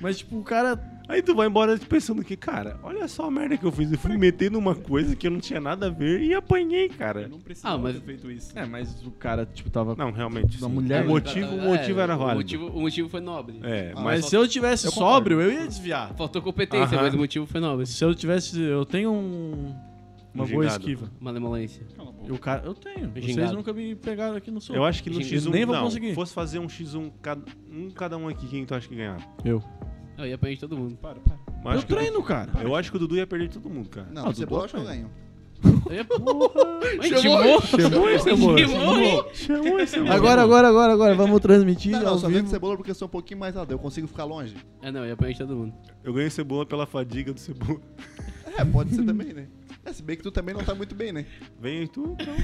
[0.00, 0.76] Mas tipo, o cara.
[1.08, 3.90] Aí tu vai embora pensando que, cara, olha só a merda que eu fiz.
[3.90, 6.84] Eu fui me meter numa coisa que eu não tinha nada a ver e apanhei,
[6.84, 7.26] Eu cara.
[7.26, 8.58] não precisava Ah, mas- ter feito isso.
[8.58, 9.94] É, mas o cara, tipo, tava.
[9.96, 10.60] Não, realmente.
[10.60, 10.72] Da sim.
[10.74, 12.36] mulher, o motivo, o motivo É, era o válido.
[12.36, 13.58] motivo, o motivo foi nobre.
[13.62, 15.14] É, Ah, mas Mas se eu tivesse Eu concordo.
[15.14, 16.14] sóbrio, eu ia desviar.
[16.14, 17.04] Faltou competência, Aham.
[17.06, 17.86] mas o motivo foi nobre.
[17.86, 18.60] Se eu tivesse.
[18.60, 19.74] Eu tenho um.
[20.34, 20.78] Uma Um boa gingado.
[20.80, 21.10] esquiva.
[21.18, 21.86] Malemolência.
[21.96, 22.28] Cala a boca.
[22.28, 22.62] E o cara.
[22.66, 23.10] Eu tenho.
[23.10, 23.54] Vocês Gingado.
[23.54, 24.76] nunca me pegaram aqui no sul.
[24.76, 26.14] eu acho que no Gente, X1 nem vou não, conseguir.
[26.14, 27.42] fosse fazer um X1 cada
[27.72, 29.22] um, cada um aqui, quem tu acha que ganhava?
[29.42, 29.62] Eu.
[30.18, 30.96] Eu ia de todo mundo.
[30.96, 31.36] Para, para.
[31.46, 32.50] Mas Eu acho que- treino, cara.
[32.60, 34.08] Eu acho que o Dudu ia perder todo mundo, cara.
[34.12, 35.10] Não, Ah, você Dudu acho que eu ganho.
[35.88, 36.06] Eu ia...
[36.98, 37.60] Mas chamou?
[37.62, 38.58] Chamou esse amor.
[38.58, 39.30] Chamou?
[39.34, 40.12] Chamou esse amor.
[40.12, 41.14] Agora, agora, agora, agora.
[41.16, 41.92] Vamos transmitir.
[41.92, 42.40] Não, ao não, só vivo.
[42.40, 43.72] vendo cebola porque eu sou um pouquinho mais alto.
[43.72, 44.54] Eu consigo ficar longe.
[44.82, 45.74] É, não, eu ia de todo mundo.
[46.04, 47.80] Eu ganho cebola pela fadiga do cebola.
[48.56, 49.46] É, pode ser também, né?
[49.84, 51.24] É, se bem que tu também não tá muito bem, né?
[51.60, 52.34] Vem aí tu, então.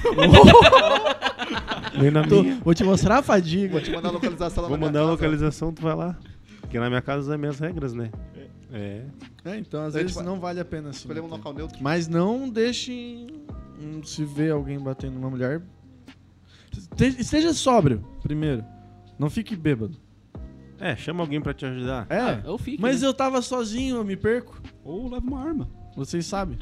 [1.99, 2.55] Vem na Tô- minha.
[2.63, 3.73] Vou te mostrar a fadiga.
[3.73, 5.11] Vou te mandar a localização lá Vou na minha mandar a casa.
[5.11, 6.17] localização, tu vai lá.
[6.65, 8.11] Porque na minha casa é minhas regras, né?
[8.73, 9.03] É.
[9.45, 10.99] É, então às Daí, vezes tipo, não vale a pena assim.
[10.99, 11.77] Escolhemos um local neutro.
[11.81, 13.27] Mas não deixe
[13.79, 15.61] hum, se ver alguém batendo numa mulher.
[16.99, 18.65] Este- Esteja sóbrio, primeiro.
[19.17, 19.97] Não fique bêbado.
[20.79, 22.05] É, chama alguém pra te ajudar.
[22.09, 22.81] É, Ah, eu fico.
[22.81, 23.07] mas né?
[23.07, 24.61] eu tava sozinho, eu me perco.
[24.83, 25.69] Ou leva uma arma.
[25.95, 26.57] Vocês sabem.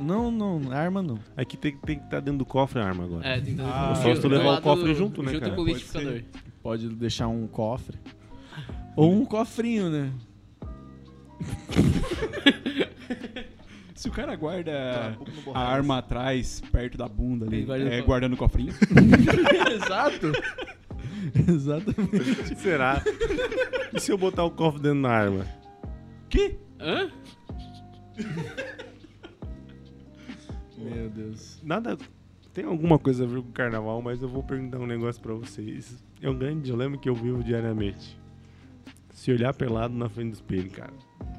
[0.00, 1.18] não, não, arma não.
[1.36, 3.26] Aqui tem, tem que estar dentro do cofre a arma agora.
[3.26, 5.54] É, tem que Ah, só se tu levar o cofre junto, né, Junto cara?
[5.56, 6.22] com o Pode liquidificador.
[6.62, 7.98] Pode deixar um cofre.
[8.96, 10.12] Ou um cofrinho, né?
[13.94, 15.16] Se o cara guarda Tá,
[15.54, 18.74] a arma atrás, perto da bunda ali, Ele guarda no é, co- guarda no cofrinho.
[19.74, 20.32] Exato.
[21.48, 22.56] Exatamente.
[22.58, 23.00] Será?
[23.94, 25.46] E se eu botar o cofre dentro da arma?
[26.28, 26.56] que?
[26.80, 27.10] Hã?
[30.78, 31.60] Meu Deus.
[31.62, 31.96] Nada.
[32.52, 35.32] Tem alguma coisa a ver com o carnaval, mas eu vou perguntar um negócio pra
[35.32, 36.02] vocês.
[36.20, 38.18] É um grande dilema que eu vivo diariamente.
[39.10, 40.92] Se olhar pelado na frente do espelho, cara.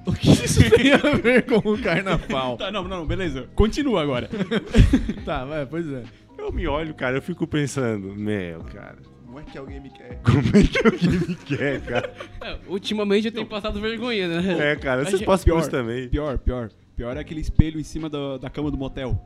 [0.05, 2.57] O que isso tem a ver com o carnaval?
[2.57, 3.47] Tá, não, não, beleza.
[3.55, 4.29] Continua agora.
[5.25, 6.03] tá, vai, pois é.
[6.37, 10.19] Eu me olho, cara, eu fico pensando, meu, cara, Como é que alguém me quer?
[10.23, 12.13] como é que alguém me quer, cara?
[12.41, 14.71] É, ultimamente eu tenho passado vergonha, né?
[14.71, 15.59] É, cara, vocês passam por pior.
[15.61, 16.09] isso também.
[16.09, 16.69] Pior, pior.
[16.95, 19.23] Pior é aquele espelho em cima da, da cama do motel.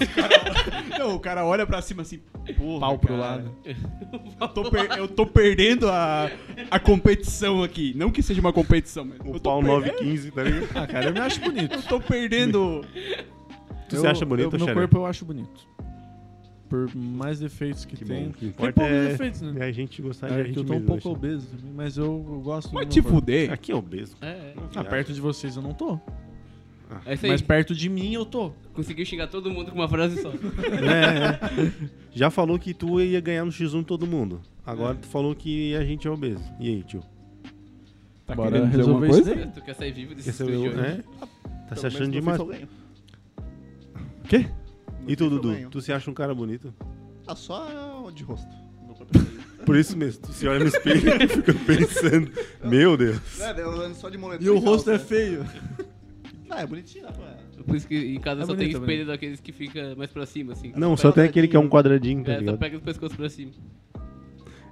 [0.00, 2.20] O cara- não, o cara olha pra cima assim,
[2.56, 3.56] porra, Pau pro cara, lado.
[4.40, 6.30] Eu tô, per- eu tô perdendo a,
[6.70, 7.92] a competição aqui.
[7.96, 10.68] Não que seja uma competição, mas O pau per- 915, tá ligado?
[10.74, 11.74] Ah, cara, eu me acho bonito.
[11.74, 12.84] Eu tô perdendo.
[13.88, 15.68] Tu Eu- se acha bonito, eu, Meu corpo eu acho bonito.
[16.68, 18.26] Por mais defeitos que, Que tem.
[18.28, 18.32] bom.
[18.32, 19.54] Tem poucos é, defeitos, né?
[19.58, 21.72] é a gente gostar de É a que gente eu tô um pouco obeso também,
[21.74, 23.16] mas eu, eu gosto do te corpo.
[23.18, 23.52] fuder.
[23.52, 24.16] Aqui é obeso.
[24.22, 25.98] É, Ah, perto de vocês eu não tô.
[27.06, 27.30] É isso aí.
[27.32, 28.52] Mas perto de mim eu tô.
[28.74, 30.30] Conseguiu xingar todo mundo com uma frase só.
[30.30, 31.72] É, é.
[32.12, 34.40] Já falou que tu ia ganhar no X1 todo mundo.
[34.66, 36.42] Agora tu falou que a gente é obeso.
[36.58, 37.02] E aí, tio?
[38.26, 39.52] Tá Bora querendo dizer resolver alguma isso coisa?
[39.52, 40.80] tu quer sair vivo desse estúdio o- hoje?
[40.80, 41.00] é?
[41.68, 42.38] Tá se achando demais.
[42.38, 42.68] Ganho.
[44.28, 44.46] Quê?
[45.08, 45.70] E tu, Dudu?
[45.70, 46.72] Tu se acha um cara bonito?
[47.26, 48.48] Ah, só de rosto.
[49.64, 52.30] Por isso mesmo, tu se olha no espelho e fica pensando.
[52.64, 53.40] Meu Deus.
[53.40, 54.98] É, eu ando só de moletom E o rosto calça, é né?
[54.98, 55.46] feio.
[56.50, 57.36] Ah, é bonitinho, dá pra...
[57.64, 59.06] Por isso que em casa É só bonito, tem é espelho bonito.
[59.06, 60.72] daqueles que fica mais pra cima, assim.
[60.76, 62.58] Não, Só tem aquele que é um quadradinho, tá É, só ligado?
[62.58, 63.52] pega o pescoço pra cima.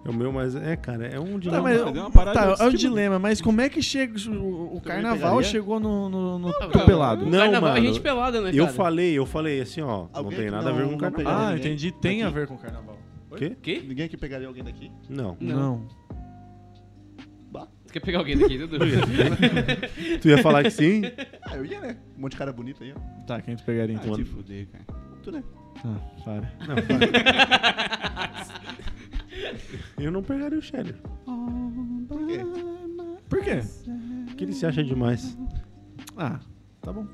[0.05, 1.63] É o meu, mas é, cara, é um Tá, dilema.
[1.63, 4.15] mas, mas é uma parada tá, é um dilema, mas como é que chega.
[4.31, 5.43] O, o carnaval pegaria?
[5.43, 7.25] chegou no, no, no Não, tô pelado.
[7.27, 8.77] Não, carnaval mano, é gente pelada, né, Eu cara?
[8.77, 10.99] falei, eu falei assim, ó, não Alguém tem que nada a ver não- com não
[11.11, 11.47] carnaval.
[11.49, 11.93] Ah, entendi.
[11.93, 12.97] Tem a ver com carnaval.
[13.37, 13.57] Quê?
[13.61, 13.83] Quê?
[13.87, 14.91] Ninguém que pegaria alguém daqui?
[15.11, 15.37] Não.
[15.41, 15.87] Não.
[16.09, 16.17] Bah.
[17.89, 18.79] Tu quer pegar alguém daqui, Dudu?
[20.21, 21.01] Tu ia falar que sim?
[21.43, 21.97] Ah, eu ia, né?
[22.19, 23.01] Um monte de cara bonito aí, ó.
[23.25, 24.13] Tá, quem tu pegaria então?
[24.13, 24.85] Ah, te fuder, cara.
[25.23, 25.43] Tu, né?
[25.83, 26.53] Ah, para.
[26.69, 26.77] Não,
[30.05, 30.97] Eu não pegaria o Scheller.
[32.07, 32.41] Por quê?
[33.27, 33.63] Por quê?
[34.27, 35.39] Porque ele se acha demais.
[36.15, 36.39] Ah,
[36.83, 37.07] tá bom.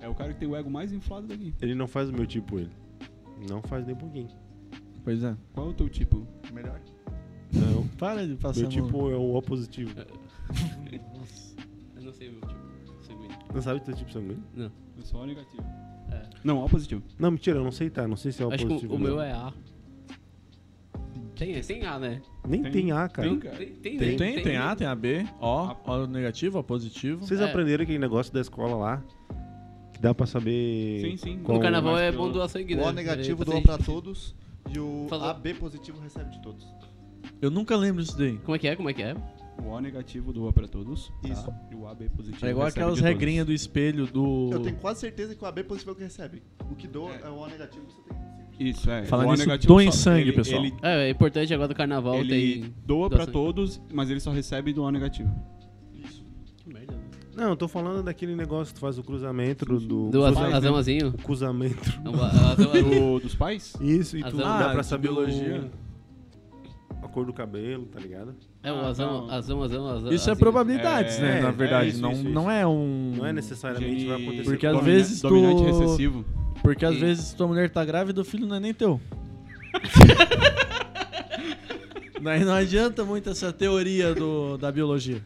[0.00, 1.54] É o cara que tem o ego mais inflado daqui.
[1.60, 2.72] Ele não faz o meu tipo, ele.
[3.46, 4.28] Não faz nem um pouquinho.
[5.04, 5.36] Pois é.
[5.52, 6.26] Qual é o teu tipo?
[6.50, 6.80] Melhor.
[7.52, 7.86] Não.
[7.98, 8.84] Para de passar Meu a mão.
[8.86, 9.92] tipo é o O positivo.
[11.96, 12.60] Eu não sei o meu tipo.
[13.06, 13.36] sanguíneo.
[13.54, 14.42] Não sabe teu tipo sanguíneo?
[14.54, 14.70] Não.
[14.96, 15.62] Eu sou o negativo.
[16.10, 16.22] É.
[16.44, 17.02] Não, ó positivo.
[17.18, 18.06] Não, mentira, eu não sei tá.
[18.06, 18.92] Não sei se é o Acho que positivo.
[18.92, 19.06] o, o não.
[19.06, 19.52] meu é A.
[21.34, 22.22] Tem, tem A, né?
[22.48, 23.28] Nem Tem- tem, A, cara.
[23.28, 23.56] tem, cara.
[23.56, 24.16] Tem, tem, Tem, né?
[24.16, 27.26] tem, tem A, tem a B, O, O negativo, O positivo.
[27.26, 27.44] Vocês É.
[27.44, 29.02] aprenderam aquele negócio da escola lá?
[29.92, 31.00] Que dá pra saber.
[31.02, 31.38] Sim, sim.
[31.42, 32.82] qual- No carnaval é bom doar sangue, né?
[32.82, 34.34] O O negativo É, doa pra pra todos
[34.74, 35.26] e o Falou.
[35.28, 36.66] AB positivo recebe de todos.
[37.40, 38.38] Eu nunca lembro disso daí.
[38.38, 38.76] Como é que é?
[38.76, 39.14] Como é que é?
[39.58, 41.08] O O negativo doa pra todos.
[41.22, 41.28] tá?
[41.28, 41.52] Isso.
[41.70, 43.14] E o AB positivo É igual recebe aquelas de todos.
[43.14, 44.50] regrinhas do espelho do.
[44.52, 46.42] Eu tenho quase certeza que o AB positivo é o que recebe.
[46.70, 48.68] O que doa é, o O negativo, você tem.
[48.68, 49.04] Isso, é.
[49.04, 50.64] Falando o O nisso, negativo doem só- sangue, ele- pessoal.
[50.64, 52.74] Ele, É, é importante agora do carnaval ele tem...
[52.86, 53.32] doa pra sangue.
[53.32, 55.30] todos, mas ele só recebe do O negativo.
[56.56, 57.00] Que merda, né?
[57.36, 59.78] Não, eu tô falando daquele negócio que tu faz o cruzamento do.
[59.78, 60.54] do Do né?
[60.54, 61.08] azãozinho.
[61.08, 61.76] O cruzamento.
[62.04, 63.74] É a- azão- Do, dos pais?
[63.80, 64.38] Isso, e tu Azão.
[64.40, 65.70] dá Ah, pra de saber biologia.
[65.82, 65.85] o...
[67.16, 68.34] cor do cabelo, tá ligado?
[68.62, 69.30] É o Ah, azão, não.
[69.34, 70.12] azão, azão, azão.
[70.12, 70.36] Isso é azão.
[70.36, 71.38] probabilidades, É, né?
[71.38, 73.14] é, na é verdade, isso, não, isso, não é um.
[73.16, 74.44] Não é necessariamente vai acontecer.
[74.44, 76.24] Porque às vezes tu- Dominante recessivo.
[76.62, 79.00] Porque às E- vezes tua mulher tá grávida, o filho não é nem teu.
[82.22, 85.22] Daí não adianta muito essa teoria do, da biologia.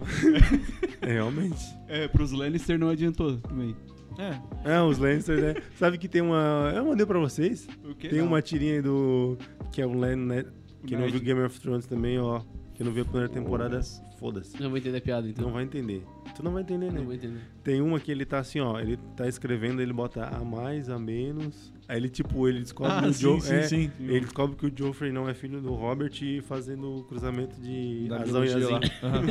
[1.02, 1.56] É, realmente.
[1.88, 3.74] É, pros Lannister não adiantou também.
[4.18, 4.74] É.
[4.76, 5.54] É, os Lannister, né?
[5.78, 6.70] Sabe que tem uma.
[6.76, 7.66] Eu mandei pra vocês.
[7.88, 8.08] O quê?
[8.08, 8.26] Tem Não.
[8.26, 9.38] uma tirinha aí do.
[9.72, 10.44] Que é o Len, né?
[10.86, 12.40] Quem não viu Game of Thrones também, ó.
[12.74, 13.78] Quem não viu a primeira temporada,
[14.18, 14.58] foda-se.
[14.60, 15.44] Não vou entender a piada, então.
[15.44, 16.02] Não vai entender.
[16.34, 16.98] Tu não vai entender, né?
[16.98, 17.40] Não vou entender.
[17.62, 18.80] Tem uma que ele tá assim, ó.
[18.80, 21.74] Ele tá escrevendo, ele bota a mais, a menos.
[21.86, 23.40] Aí ele, tipo, ele descobre Ah, que o sim, Joe.
[23.42, 23.92] sim, é, sim.
[24.00, 28.06] Ele descobre que o Joffrey não é filho do Robert e fazendo o cruzamento de
[28.08, 28.22] lá.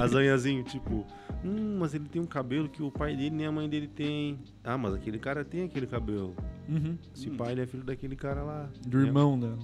[0.03, 1.05] Azanhazinho, tipo,
[1.43, 4.37] hum, mas ele tem um cabelo que o pai dele nem a mãe dele tem.
[4.63, 6.35] Ah, mas aquele cara tem aquele cabelo.
[6.67, 6.97] Uhum.
[7.15, 7.37] Se Hum.
[7.37, 8.69] pai, ele é filho daquele cara lá.
[8.85, 9.57] Do irmão dela.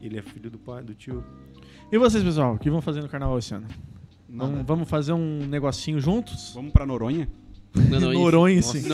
[0.00, 1.24] Ele é filho do pai, do tio.
[1.90, 3.66] E vocês, pessoal, o que vão fazer no carnaval esse ano?
[4.28, 6.52] Vamos, vamos fazer um negocinho juntos?
[6.54, 7.28] Vamos pra Noronha?
[7.90, 8.78] Não, Noronha-se.
[8.78, 8.88] esse.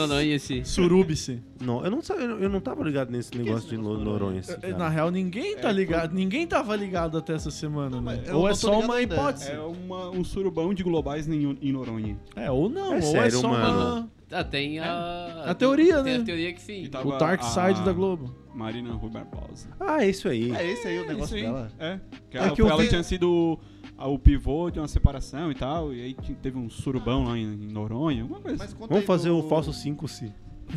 [1.61, 4.43] Não, eu não, sa- eu não tava ligado nesse negócio de no- Noronha.
[4.43, 4.77] cara.
[4.77, 6.13] Na real, ninguém tá É, ligado.
[6.13, 8.25] Ninguém tava ligado até essa semana, né?
[8.33, 9.53] Ou é só uma hipótese.
[9.53, 12.19] É uma, um surubão de globais em, em Noronha.
[12.35, 12.87] É, ou não.
[12.87, 13.65] É ou é sério, só mano.
[13.73, 14.11] uma...
[14.33, 15.45] Ah, tem a...
[15.47, 16.23] A teoria, tem né?
[16.23, 16.89] a teoria que sim.
[17.05, 18.35] O Dark a- Side da Globo.
[18.55, 19.69] Marina Rui Barbosa.
[19.81, 20.53] Ah, é isso aí.
[20.55, 21.71] É esse aí o negócio Isso aí, dela.
[21.79, 22.01] É.
[22.31, 23.59] Que É ela, que eu ela vi- tinha sido
[23.97, 25.93] a- o pivô de uma separação e tal.
[25.95, 28.59] E aí t- teve um surubão lá em, em Noronha, alguma coisa.
[28.59, 30.33] Mas conta Vamos aí fazer do- o falso 5C.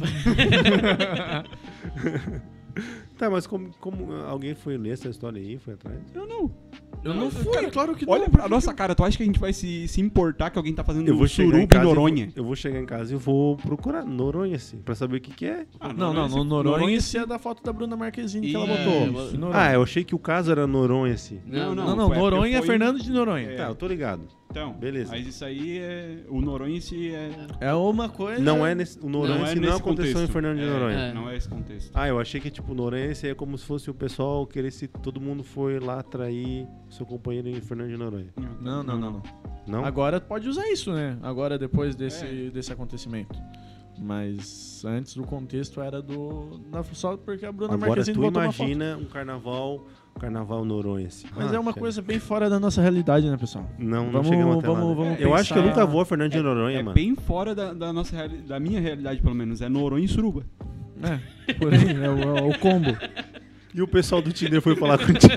[3.15, 5.57] tá, mas como, como alguém foi ler essa história aí?
[5.57, 5.97] Foi atrás?
[6.13, 6.51] Eu não.
[7.03, 8.29] Eu não fui, Cara, claro que Olha não.
[8.29, 10.83] pra nossa cara, tu acha que a gente vai se, se importar que alguém tá
[10.83, 11.83] fazendo Eu vou um chegar em casa.
[11.85, 12.25] Noronha?
[12.25, 15.31] vou- Eu vou chegar em casa e vou procurar Noronha, assim, pra saber o que,
[15.31, 15.67] que é.
[15.79, 18.83] Ah, Não, não, no Noronha esse é da foto da Bruna Marquezine que ela botou.
[18.83, 19.51] É, Noronha.
[19.61, 21.39] Ah, eu achei que o caso era Noronha, assim.
[21.45, 23.51] Não, Não, Não, não, Noronha é Fernando de Noronha.
[23.51, 23.55] É.
[23.55, 24.23] Tá, eu tô ligado.
[24.49, 25.11] Então, Beleza.
[25.11, 26.19] Mas isso aí é.
[26.29, 27.29] O Noronha em si é.
[27.59, 28.41] É uma coisa.
[28.41, 30.29] Não é nesse, o Noronha Não não, é não aconteceu contexto.
[30.29, 30.97] em Fernando de É, Noronha.
[30.97, 31.13] É.
[31.13, 31.91] Não é esse contexto.
[31.93, 34.87] Ah, eu achei que tipo Noronha esse é como se fosse o pessoal querer se
[34.87, 38.33] todo mundo foi lá trair seu companheiro em Fernando de Noronha.
[38.61, 39.23] Não, não, não, não.
[39.67, 39.83] Não?
[39.85, 41.17] Agora pode usar isso, né?
[41.23, 42.49] Agora, depois desse, É.
[42.49, 43.37] desse acontecimento.
[43.97, 46.59] Mas antes do contexto era do.
[46.71, 48.69] Da, só porque a Bruna Agora Marquezine tu botou uma foto.
[48.69, 51.27] imagina um carnaval, um carnaval Noronha assim.
[51.35, 51.81] Mas Ah, é uma cara.
[51.81, 53.69] coisa bem fora da nossa realidade, né, pessoal?
[53.79, 54.93] Não, não Vamos- chegamos até vamos- lá.
[55.05, 56.93] vamos eu acho que eu nunca vou a Fernando de Noronha, é mano.
[56.93, 59.61] bem fora da, da nossa da minha realidade, pelo menos.
[59.61, 60.43] É Noronha e Suruba.
[61.47, 62.89] É, por aí, é o, é o combo.
[63.73, 65.33] E o pessoal do Tinder foi falar contigo.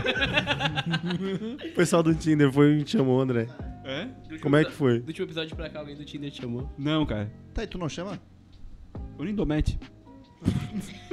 [1.70, 3.48] o pessoal do Tinder foi e me chamou, André.
[3.84, 4.06] É?
[4.40, 5.00] Como é que foi?
[5.00, 6.70] Do último episódio pra cá, alguém do Tinder te chamou.
[6.78, 7.30] Não, cara.
[7.54, 8.20] Tá, e tu não chama?
[9.18, 9.78] O Lindomete.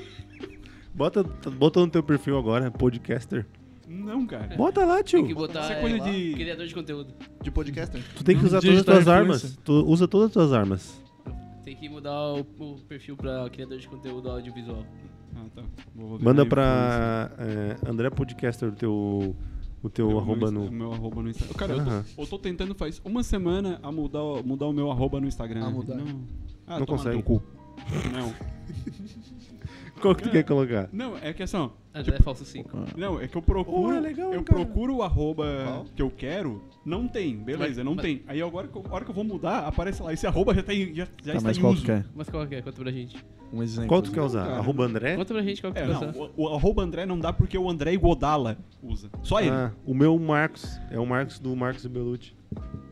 [0.93, 3.45] Bota, bota no teu perfil agora, podcaster.
[3.85, 4.55] Não, cara.
[4.55, 5.35] Bota lá, Tem que tio.
[5.35, 7.13] botar é é, coisa lá, de- criador de conteúdo.
[7.43, 8.01] De podcaster?
[8.15, 9.59] Tu tem que usar todas as digital tuas armas.
[9.63, 11.01] Tu usa todas as tuas armas.
[11.65, 14.85] Tem que mudar o, o perfil pra criador de conteúdo audiovisual.
[15.35, 15.63] Ah, tá.
[15.93, 19.35] Vou- vou ver Manda pra é, André Podcaster o teu,
[19.83, 20.71] o teu Meu- arroba meu, no.
[20.71, 21.55] meu arroba no Instagram.
[21.57, 22.05] Cara, eu, Aham.
[22.15, 25.27] tô, eu tô tentando faz uma semana a mudar, o- mudar o meu arroba no
[25.27, 25.65] Instagram.
[25.65, 25.95] A mudar.
[25.95, 26.05] Não,
[26.65, 27.15] ah, Não toma no consegue.
[27.21, 27.43] teu cu.
[28.13, 28.33] Não.
[30.01, 30.89] Qual que tu quer colocar?
[30.91, 32.69] Não, é que assim, ó, André Falso 5.
[32.97, 33.87] Não, é que eu procuro.
[33.87, 34.59] Oh, é legal, eu cara.
[34.65, 35.85] procuro o arroba Qual?
[35.95, 38.21] que eu quero, não tem, beleza, Mas- não mas- tem.
[38.27, 40.61] Aí agora, que eu- a hora que eu vou mudar, aparece lá, esse arroba já,
[40.61, 41.81] tá em, já, já Tá, está mas em qual uso.
[41.81, 42.05] tu quer?
[42.13, 42.61] Mas qual que é?
[42.61, 43.15] Conta pra gente.
[43.53, 43.87] Um exemplo.
[43.87, 44.43] Qual tu quer usar?
[44.45, 44.57] cara.
[44.57, 45.15] Arroba André?
[45.15, 46.19] Conta pra gente qual que É, tu não, quer usar.
[46.35, 49.09] o, o arroba André não dá porque o André Godala usa.
[49.23, 49.51] Só ele.
[49.51, 50.77] Ah, o meu Marcos.
[50.91, 52.34] É o Marcos do Marcos Belucci.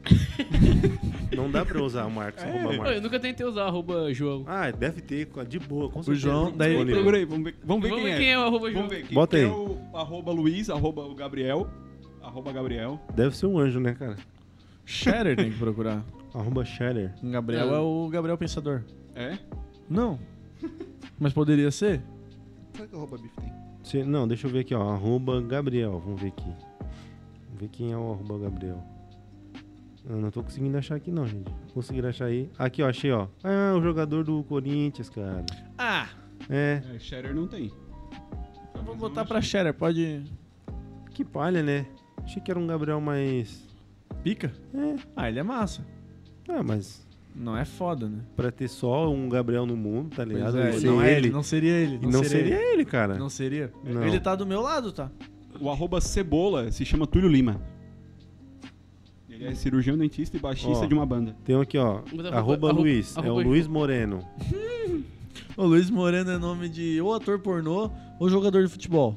[1.36, 3.02] Não dá pra usar o Marcos, arroba Ô, eu Marcos.
[3.02, 4.44] nunca tentei usar arroba João.
[4.48, 6.28] Ah, deve ter, de boa, com certeza.
[6.28, 6.96] João, daí- Disponível.
[6.96, 8.84] Procura aí, vamos ver, vamos ver Vamos quem, ver quem é o arroba João.
[8.84, 9.52] Vamos ver quem, Bota quem aí.
[9.52, 11.68] é o arroba Luiz, arroba o Gabriel,
[12.22, 13.00] arroba Gabriel.
[13.16, 14.16] Deve ser um anjo, né, cara?
[14.86, 16.04] Shatter tem que procurar.
[16.34, 17.14] Arroba Shatter.
[17.24, 17.76] O Gabriel Não.
[17.76, 18.82] é o Gabriel Pensador.
[19.16, 19.38] É?
[19.88, 20.20] Não.
[21.20, 22.02] Mas poderia ser?
[22.74, 23.54] Será que o arroba bife tem?
[23.84, 24.82] Se- não, deixa eu ver aqui, ó.
[24.94, 26.02] Arroba Gabriel.
[26.04, 26.44] Vamos ver aqui.
[26.50, 28.84] Vamos ver quem é o arroba Gabriel.
[30.10, 31.50] Eu não tô conseguindo achar aqui não, gente.
[31.74, 32.50] Conseguiram achar aí.
[32.58, 33.28] Aqui, ó, achei, ó.
[33.44, 35.46] Ah, o jogador do Corinthians, cara.
[35.78, 36.08] Ah!
[36.50, 37.72] É, é Shatter não tem.
[38.76, 40.24] Eu vou botar pra Shatter, pode.
[41.12, 41.86] que palha, né?
[42.24, 43.66] Achei que era um Gabriel mais...
[44.24, 44.52] Pica?
[44.74, 44.96] É.
[45.16, 45.86] Ah, ele é massa.
[46.48, 48.20] Ah, mas Não é foda, né?
[48.36, 50.58] pra ter só um Gabriel no mundo, tá ligado?
[50.60, 51.30] É, não é ele.
[51.30, 52.00] Não seria ele.
[52.02, 53.16] E não seria ele, cara.
[53.18, 53.72] Não seria?
[53.84, 54.04] Não.
[54.06, 55.10] Ele tá do meu lado, tá?
[55.60, 57.62] O arroba Cebola se chama Túlio Lima.
[59.44, 60.86] Ele é cirurgião dentista e baixista Ó.
[60.86, 61.36] de uma banda.
[61.44, 61.98] Tem um aqui, ó.
[61.98, 63.18] Arroba, arroba- Luiz.
[63.18, 64.20] arroba- é o Luiz Moreno.
[65.56, 69.16] O Luiz Moreno é nome de ou ator pornô ou jogador de futebol.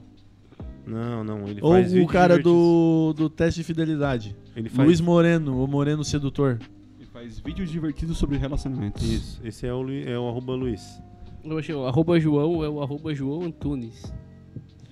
[0.87, 1.49] Não, não.
[1.49, 4.37] Ele ou faz o cara do, do teste de fidelidade.
[4.55, 4.87] Ele faz...
[4.87, 6.59] Luiz Moreno, o Moreno Sedutor.
[6.99, 9.03] Ele faz vídeos divertidos sobre relacionamentos.
[9.03, 9.41] Isso.
[9.43, 11.01] Esse é o, Lu- é o arroba Luiz.
[11.43, 14.13] Eu achei, o arroba João é o arroba João Antunes.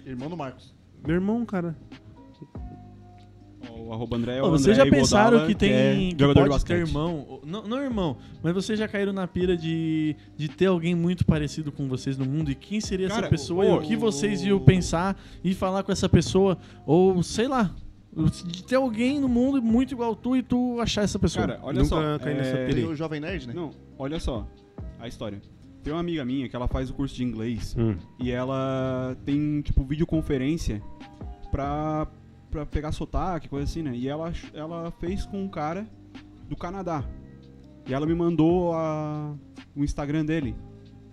[0.06, 0.74] Irmão do Marcos.
[1.06, 1.76] Meu irmão, cara.
[3.76, 6.16] O arroba André é o Ô, vocês já André pensaram Iguodala, que tem é que
[6.18, 7.40] jogador de pode ter irmão?
[7.44, 11.70] Não, não irmão, mas vocês já caíram na pira de, de ter alguém muito parecido
[11.72, 14.00] com vocês no mundo e quem seria Cara, essa pessoa e ô, o que o-
[14.00, 16.56] vocês iam pensar e falar com essa pessoa
[16.86, 17.74] ou sei lá,
[18.46, 21.46] de ter alguém no mundo muito igual tu e tu achar essa pessoa.
[21.46, 22.02] Cara, olha Nunca só.
[22.30, 23.54] é, Tem o Jovem Nerd, né?
[23.54, 24.46] Não, olha só
[25.00, 25.42] a história.
[25.82, 27.96] Tem uma amiga minha que ela faz o curso de inglês Hum.
[28.18, 30.80] e ela tem, tipo, videoconferência
[31.50, 32.06] pra,
[32.54, 33.92] pra pegar sotaque, coisa assim, né?
[33.96, 35.84] E ela, ela fez com um cara
[36.48, 37.04] do Canadá.
[37.88, 39.34] E ela me mandou a,
[39.74, 40.54] o Instagram dele.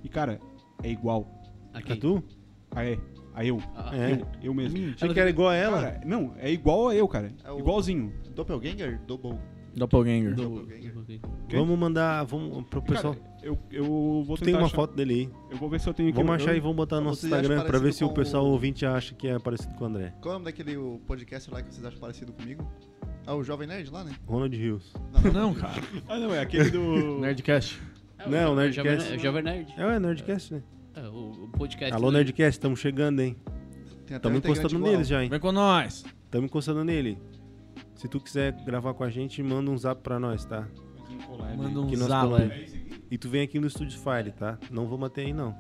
[0.03, 0.39] E, cara,
[0.83, 1.27] é igual.
[1.73, 1.93] Aqui.
[1.93, 2.23] É tu?
[2.69, 2.97] A, é,
[3.33, 3.59] a eu.
[3.75, 4.11] Ah, É.
[4.13, 4.93] Eu, eu mesmo.
[4.93, 5.81] Achei que era igual a ela.
[5.81, 7.33] Cara, não, é igual a eu, cara.
[7.43, 8.13] É o- Igualzinho.
[8.35, 9.01] Doppelganger?
[9.07, 9.37] Double.
[9.76, 10.36] Doppelganger.
[10.36, 10.91] do- Doppelganger.
[11.51, 12.24] Vamos mandar.
[12.26, 13.15] Vamos pro pessoal.
[13.15, 13.86] Cara, eu, eu
[14.26, 15.30] vou tu tem uma achar- foto dele aí.
[15.49, 16.13] Eu vou ver se eu tenho.
[16.13, 18.49] Vamos achar eu- e vamos botar no nosso Instagram pra ver se o pessoal o-
[18.51, 20.13] ouvinte acha que é parecido com o André.
[20.22, 22.65] Qual é o nome daquele o podcast lá que vocês acham parecido comigo?
[23.26, 24.13] Ah, o Jovem Nerd lá, né?
[24.28, 24.91] Ronald Rios.
[25.34, 25.82] Não, cara.
[26.09, 27.19] Ah, não, é aquele do.
[27.19, 27.80] Nerdcast.
[28.19, 28.89] É, Não, o Nerdcast.
[29.03, 29.74] Jovem- É o Jovem Nerd.
[29.78, 30.63] É, é Nerdcast, né?
[30.95, 31.93] É, o, o podcast.
[31.93, 33.36] Alô, Nerdcast, estamos chegando, hein?
[34.05, 35.30] Tem até Estamos encostando neles já, hein?
[35.30, 36.03] Vem com nós.
[36.26, 37.17] Estamos encostando nele.
[38.01, 40.67] Se tu quiser gravar com a gente, manda um zap pra nós, tá?
[41.55, 42.31] Manda um Que nós zap.
[43.11, 44.57] E tu vem aqui no Estúdio Fire, tá?
[44.71, 45.55] Não vamos até aí, não.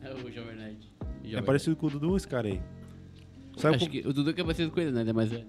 [0.00, 0.90] É o Jovem Nerd.
[1.24, 2.62] É parecido com o Dudu, esse cara aí.
[3.58, 5.02] Sabe Acho como- que o Dudu que é parecido com ele, né?
[5.02, 5.46] Ele é mais velho.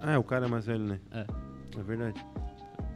[0.00, 1.00] Ah, é, o cara é mais velho, né?
[1.10, 1.26] É.
[1.76, 2.24] É verdade.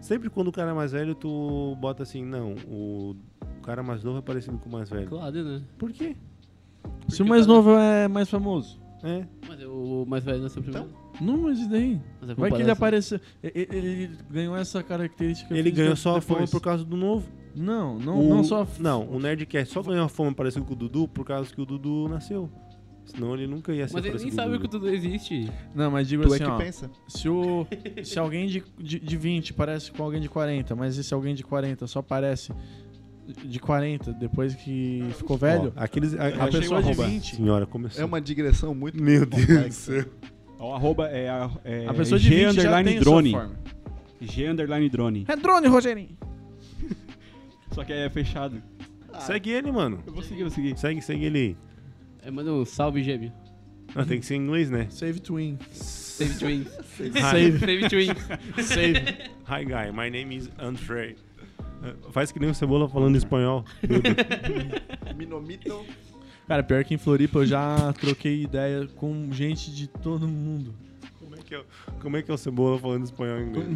[0.00, 3.16] Sempre quando o cara é mais velho, tu bota assim, não, o
[3.64, 5.08] cara mais novo é parecido com o mais velho.
[5.08, 5.62] Claro, né?
[5.76, 6.16] Por quê?
[7.08, 8.80] Se o mais novo é mais famoso.
[9.02, 9.26] É.
[9.48, 10.88] Mas o mais velho nasceu primeiro.
[11.20, 12.00] Não, mas e daí?
[12.20, 13.20] Mas Vai que ele apareceu.
[13.42, 15.54] e- e- Ele ganhou essa característica.
[15.56, 17.28] Ele ganhou só a fama por causa do novo.
[17.54, 18.66] Não, não, O- não só.
[18.78, 21.66] Não, o Nerdcast só ganhou a fama parecido com o Dudu por causa que o
[21.66, 22.50] Dudu nasceu.
[23.04, 24.88] Senão ele nunca ia ser Mas ele nem sabe que o Dudu.
[24.88, 25.50] Existe.
[25.74, 26.56] Não, mas digo Tu é assim, que ó.
[26.58, 26.90] pensa.
[27.08, 27.66] Se, o,
[28.04, 31.42] se alguém de, de, de 20 parece com alguém de 40, mas esse alguém de
[31.42, 32.52] 40 só parece
[33.44, 37.06] de 40, depois que ficou velho, Ó, aqueles, a, a pessoa de arroba.
[37.06, 38.00] 20, Senhora, começou.
[38.00, 40.04] É uma digressão muito Meu Deus do céu.
[40.60, 43.30] O arroba é, a- é a pessoa de G 20 já underline drone.
[43.30, 43.56] sua forma.
[44.20, 45.24] G underline drone.
[45.26, 46.16] É drone, Rogerinho.
[47.72, 48.62] Só que é fechado.
[49.20, 50.02] Segue ele, mano.
[50.06, 50.76] Eu vou seguir, eu vou seguir.
[50.78, 51.56] Segue, segue ele aí.
[52.22, 53.32] É, manda um salve, gêmeo.
[53.94, 54.86] Ah, tem que ser em inglês, né?
[54.90, 55.58] Save Twin.
[55.72, 56.68] Save Twins.
[56.96, 57.58] Save.
[57.58, 58.16] Save Twins.
[58.66, 59.00] Save.
[59.48, 59.90] Hi, guy.
[59.92, 61.16] My name is Andrei.
[61.82, 63.64] Ah, Faz que nem o Cebola falando espanhol.
[65.16, 65.84] Minomito.
[66.50, 70.74] Cara, pior que em Floripa eu já troquei ideia com gente de todo mundo.
[71.20, 71.64] Como é que é, o-
[72.00, 73.68] como é, que é o Cebola falando espanhol em inglês?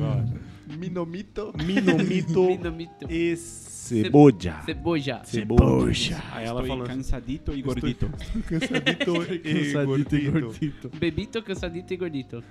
[0.77, 1.53] Minomito.
[1.65, 3.07] Minomito Minomito.
[3.09, 4.61] e cebolla.
[4.67, 5.21] Ceboja.
[5.23, 5.87] Cebolla.
[6.33, 8.11] Aí ela Estou falando cansadito e gordito.
[8.49, 10.41] cansadito e Cansadito e gordito.
[10.41, 10.91] gordito.
[10.99, 12.43] Bebito, cansadito e gordito.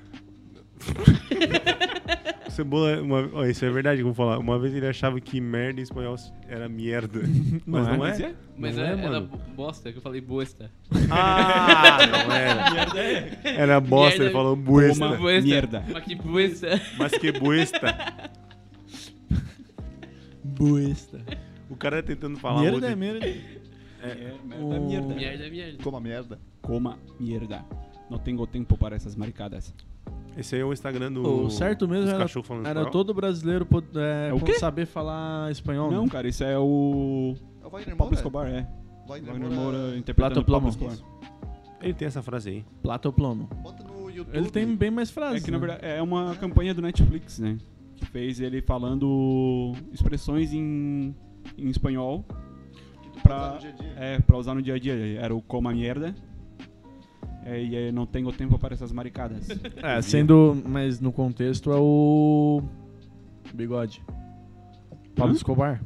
[2.54, 4.38] Cebola, uma, ó, isso é verdade, que eu vou falar.
[4.40, 6.16] Uma vez ele achava que merda em espanhol
[6.48, 7.20] era merda.
[7.66, 8.22] Mas não, Não é?
[8.22, 8.36] é?
[8.58, 9.28] Mas Não é, é, era mano.
[9.28, 10.72] bo- bosta, que eu falei bosta.
[11.12, 13.40] Ah, não era.
[13.44, 14.38] Era bosta, ele Merda.
[14.38, 15.00] falou buesta.
[15.06, 15.18] Toma.
[15.18, 15.50] Boesta.
[15.50, 15.84] Merda.
[15.92, 16.82] Mas que bosta.
[16.98, 17.96] Mas que buesta.
[20.44, 21.22] Buesta.
[21.70, 23.26] O cara tentando falar Merda é merda.
[23.28, 25.16] É, merda, merda.
[25.16, 25.84] Merda, merda.
[25.84, 26.40] Coma merda.
[26.62, 27.66] Coma mierda.
[28.10, 29.74] Não tenho tempo para essas maricadas.
[30.36, 31.46] Esse aí é o Instagram do.
[31.46, 34.54] O certo mesmo era, cachorros falando era todo brasileiro pod- é, É o quê?
[34.56, 35.92] saber falar espanhol.
[35.92, 36.10] Não, né?
[36.10, 38.16] cara, isso é o É o Wagner Pablo Moura.
[38.16, 38.68] Escobar, é.
[39.08, 39.78] Wagner, Wagner Moura.
[39.80, 40.94] Moura interpretando Plato Pablo Plomo.
[40.94, 41.14] Escobar.
[41.82, 42.66] Ele tem essa frase aí.
[42.82, 43.50] Plata ou plomo.
[43.62, 44.36] Bota no YouTube.
[44.36, 45.42] Ele tem bem mais frases.
[45.42, 45.68] É que na né?
[45.68, 47.58] verdade é uma campanha do Netflix, né?
[47.98, 51.14] Que fez ele falando expressões em,
[51.58, 52.26] em espanhol
[53.22, 53.94] pra, usar no dia a dia.
[53.98, 55.20] é, pra usar no dia a dia.
[55.20, 56.16] Era o coma mierda.
[57.46, 59.48] É, e não tenho tempo para essas maricadas.
[59.82, 60.62] É, sendo.
[60.66, 62.62] Mas no contexto é o.
[63.54, 64.02] Bigode.
[65.16, 65.36] Pablo Hã?
[65.36, 65.84] Escobar.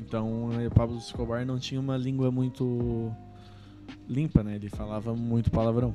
[0.00, 3.10] Então, eh, Pablo Escobar não tinha uma língua muito
[4.08, 4.56] limpa, né?
[4.56, 5.94] Ele falava muito palavrão.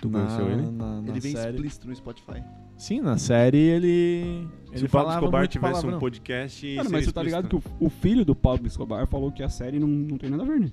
[0.00, 0.70] Tu na, conheceu ele?
[0.70, 1.54] Na, na Ele vem série.
[1.56, 2.42] explícito no Spotify.
[2.76, 4.48] Sim, na série ele.
[4.70, 5.96] Se Ele o Pablo Escobar tivesse palavrão.
[5.96, 6.76] um podcast.
[6.76, 7.84] Cara, mas você tá ligado que explícito.
[7.84, 10.46] o, o filho do Pablo Escobar falou que a série não, não tem nada a
[10.46, 10.70] ver, né?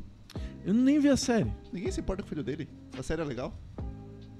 [0.67, 1.49] Eu nem vi a série.
[1.71, 2.67] Ninguém se importa com o filho dele.
[2.99, 3.53] A série é legal.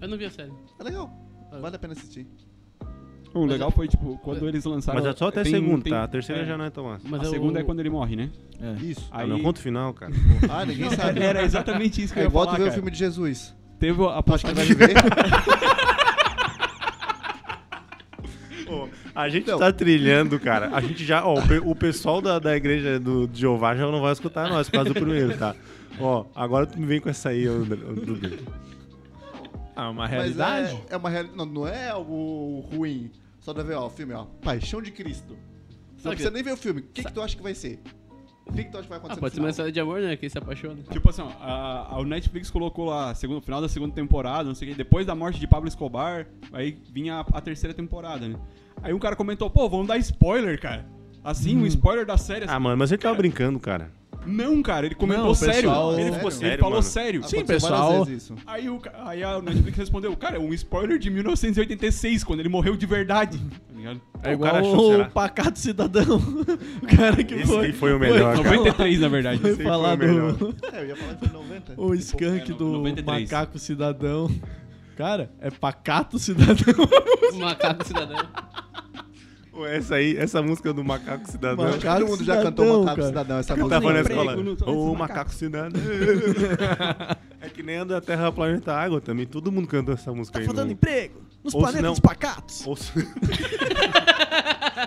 [0.01, 0.51] Eu não vi a série.
[0.79, 1.09] É legal.
[1.51, 1.57] Ah.
[1.59, 2.27] Vale a pena assistir.
[3.33, 4.99] O legal foi, tipo, quando eles lançaram...
[4.99, 6.03] Mas é só até a tem- segunda, tem- tá?
[6.03, 7.07] A terceira é, já não é tão massa.
[7.07, 8.29] Mas a eu- segunda é quando ele morre, né?
[8.59, 8.73] É.
[8.83, 9.07] Isso.
[9.11, 10.11] Ah, Aí- não conta o final, cara.
[10.49, 11.21] Ah, ninguém sabe.
[11.21, 12.75] Era exatamente isso que É eu ia igual falar, tu ver o cara.
[12.75, 13.55] filme de Jesus.
[13.79, 14.89] Teve a Tu acha que vai viver?
[18.69, 19.59] Ô, a gente Não.
[19.59, 20.69] tá trilhando, cara.
[20.75, 21.23] A gente já.
[21.25, 24.49] Ó, o, pe- o pessoal da, da igreja do de Jeová já não vai escutar
[24.49, 25.55] nós por causa do primeiro, tá?
[25.99, 28.19] Ó, agora tu me vem com essa aí, André- Dudu.
[29.75, 30.75] Ah, uma Mas realidade.
[30.89, 31.37] é, é uma realidade.
[31.37, 33.11] Não, não é algo ruim.
[33.39, 34.25] Só deve ver, ó, o filme, ó.
[34.41, 35.37] Paixão de Cristo.
[36.01, 36.81] Precisa que- nem ver o filme.
[36.81, 37.79] O que, que tu acha que vai ser?
[38.45, 39.99] O que, que tu acha que vai Ah, acontecer pode ser uma história de amor,
[40.01, 40.15] né?
[40.15, 40.77] Quem se apaixona.
[40.89, 44.55] Tipo assim, ó, a, a- o Netflix colocou lá, segundo, final da segunda temporada, não
[44.55, 48.27] sei o que, depois da morte de Pablo Escobar, aí vinha a, a terceira temporada,
[48.27, 48.39] né?
[48.81, 50.85] Aí um cara comentou, pô, vamos dar spoiler, cara.
[51.23, 52.45] Assim, um spoiler da série.
[52.45, 52.53] assim.
[52.53, 53.91] Ah, mano, mas ele tava brincando, cara.
[54.27, 55.55] Não, cara, ele comentou Não, o sério.
[55.55, 56.13] pessoal- Ele, Sério?
[56.15, 56.83] ficou, Sério, ele falou mano?
[56.83, 57.23] sério.
[57.23, 58.05] Sim, Aconteceu várias pessoal.
[58.05, 58.35] vezes isso.
[58.45, 62.49] Aí, o, ca- aí a Netflix respondeu, cara, é um spoiler de 1986, quando ele
[62.49, 63.39] morreu de verdade.
[63.77, 64.01] Tá ligado?
[64.23, 65.05] É o cara achou, o será?
[65.09, 66.17] pacato cidadão.
[66.81, 67.65] o cara que Esse foi.
[67.67, 68.55] aí foi o melhor, cara.
[68.57, 69.39] 93, na verdade.
[69.39, 70.33] Foi Esse aí foi falar o melhor.
[70.33, 70.55] do.
[70.73, 71.73] É, eu ia falar que foi 90.
[71.77, 73.31] O skunk é, no- do 93.
[73.31, 74.31] macaco cidadão.
[74.95, 76.55] Cara, é pacato cidadão.
[77.33, 78.17] O macaco cidadão.
[79.65, 81.65] Essa aí, essa música do Macaco Cidadão.
[81.65, 83.07] Macaco Todo mundo já Cidadão, cantou Macaco cara.
[83.07, 83.37] Cidadão.
[83.39, 83.79] Essa música.
[83.79, 84.35] na emprego, escola.
[84.43, 85.81] não tô Ô, macaco cidadão.
[87.41, 89.25] é que nem a da Terra Planeta Água também.
[89.25, 90.45] Todo mundo cantou essa música Tá aí.
[90.45, 92.65] faltando no- emprego nos Ou planetas pacatos.
[92.67, 92.91] Ou se-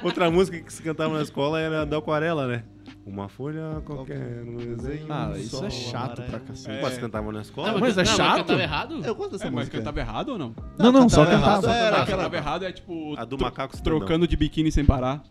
[0.02, 2.62] Outra música que se cantava na escola era da Aquarela, né?
[3.06, 4.42] Uma folha qualquer.
[4.44, 6.28] um desenho, Ah, isso sol é chato amarelo.
[6.30, 6.82] pra cacete.
[6.82, 7.78] Mas cantavam na escola?
[7.78, 8.36] mas é não, chato.
[8.38, 9.00] cantava errado?
[9.04, 9.78] Eu gosto dessa É, mas música.
[9.78, 10.54] cantava errado ou não?
[10.78, 11.66] Não, não, só cantava cantava.
[11.66, 13.14] errado, Era aquela- cantava errado é tipo...
[13.16, 13.82] A do Macaco.
[13.82, 15.22] Trocando de biquíni sem parar.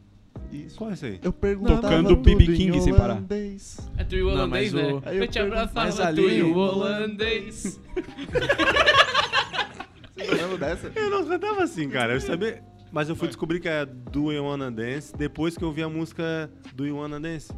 [0.52, 0.78] Isso.
[0.78, 1.20] Qual é esse aí?
[1.24, 3.14] Eu perguntava Tocando BB King sem parar.
[3.14, 3.78] holandês.
[3.98, 4.94] É tu e o Não, holandês, mas né?
[4.94, 7.80] o- eu Eu te abraçava, mas tu ali- e o holandês.
[10.16, 10.92] Você não lembra dessa?
[10.96, 12.14] Eu não cantava assim, cara.
[12.14, 12.64] Eu sabia.
[12.92, 15.90] Mas eu fui descobrir que é do You Wanna Dance depois que eu vi a
[15.90, 17.52] música do You Wanna Dance.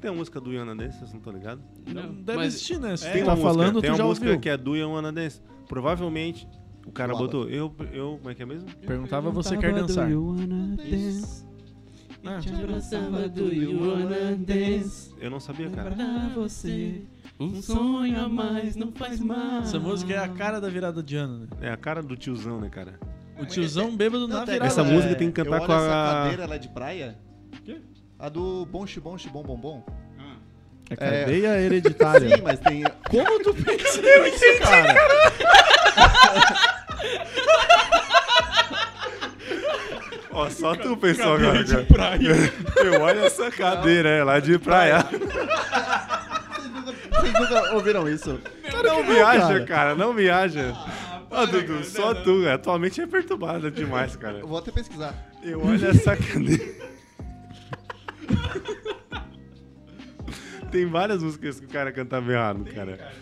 [0.00, 1.64] Tem a música do You Wanna Dance, vocês não estão ligados?
[1.86, 2.96] Não, Deve mas- existir, né?
[2.96, 4.40] Se Tem tu uma tá música, falando, tem uma música ouviu.
[4.40, 5.40] que é do You Wanna Dance.
[5.68, 6.46] Provavelmente
[6.86, 7.26] o cara Bola.
[7.26, 7.48] botou.
[7.50, 8.16] Eu, eu.
[8.18, 8.68] Como é que é mesmo?
[8.86, 10.06] Perguntava, você quer dançar?
[10.06, 10.20] Ah, do you
[13.88, 15.14] wanna dance?
[15.20, 15.90] Eu não sabia, cara.
[15.92, 17.02] Pra você,
[17.38, 19.60] um sonho a mais não faz mal.
[19.62, 21.46] Essa música é a cara da virada de ano, né?
[21.60, 22.98] É a cara do tiozão, né, cara?
[23.38, 24.66] O tiozão bêbado na Não, virada.
[24.66, 27.18] Essa música tem que cantar eu com a- essa cadeira, é de praia?
[27.64, 27.80] Quê?
[28.18, 29.86] A do bom xibom xibom bom bom.
[30.90, 32.36] É cadeia hereditária.
[32.36, 32.82] Sim, mas tem.
[33.10, 34.94] Como tu percebeu isso, cara?
[40.30, 41.64] Ó, só tu pensou Cadeira agora.
[41.64, 41.84] de cara.
[41.86, 42.34] praia.
[42.84, 44.98] Eu olho essa cadeira, é lá de praia.
[45.02, 48.40] Vocês nunca, vocês nunca ouviram isso?
[48.84, 49.64] Não viaja, cara.
[49.66, 50.74] cara, não viaja.
[51.30, 52.58] Ó, Dudu, só tu, cara.
[52.58, 54.38] Tua mente é perturbada demais, cara.
[54.38, 55.30] Eu vou até pesquisar.
[55.42, 56.64] Eu olho essa cadeira.
[60.70, 63.12] Tem várias músicas que o cara cantava errado, cara.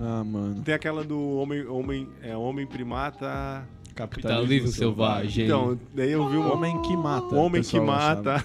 [0.00, 0.62] Ah, mano.
[0.62, 3.66] Tem aquela do homem, homem, é, homem primata.
[3.94, 5.44] Capitalismo selvagem.
[5.44, 7.34] Então, daí eu vi o homem, Homem que mata.
[7.34, 8.44] homem que mata.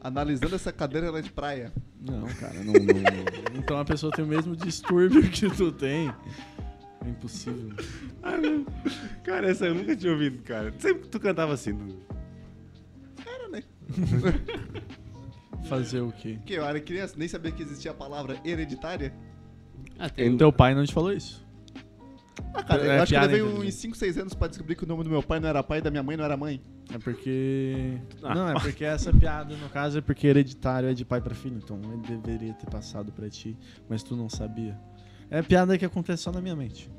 [0.00, 1.72] Analisando essa cadeira ela é de praia.
[2.00, 6.12] Não, cara, não, não- Então a pessoa tem o mesmo distúrbio que tu tem.
[7.04, 7.72] É impossível.
[9.24, 10.72] Cara, essa eu nunca tinha ouvido, cara.
[10.78, 11.74] Sempre tu cantava assim.
[11.74, 11.98] Dudu.
[13.26, 13.62] Era, né?
[15.68, 16.34] Fazer o quê?
[16.38, 19.12] Porque eu era criança, nem sabia que existia a palavra hereditária.
[19.98, 21.46] Ah, tem Teu pai não te falou isso?
[22.54, 23.68] Ah, cara, É eu acho que eu levei inteligente.
[23.68, 25.78] uns 5, 6 anos pra descobrir que o nome do meu pai não era pai
[25.78, 26.60] e da minha mãe não era mãe.
[26.92, 27.98] É porque.
[28.22, 28.34] Ah.
[28.34, 31.60] Não, é porque essa piada, no caso, é porque hereditário é de pai pra filho.
[31.62, 33.56] Então ele deveria ter passado pra ti,
[33.88, 34.76] mas tu não sabia.
[35.30, 36.90] É piada que acontece só na minha mente.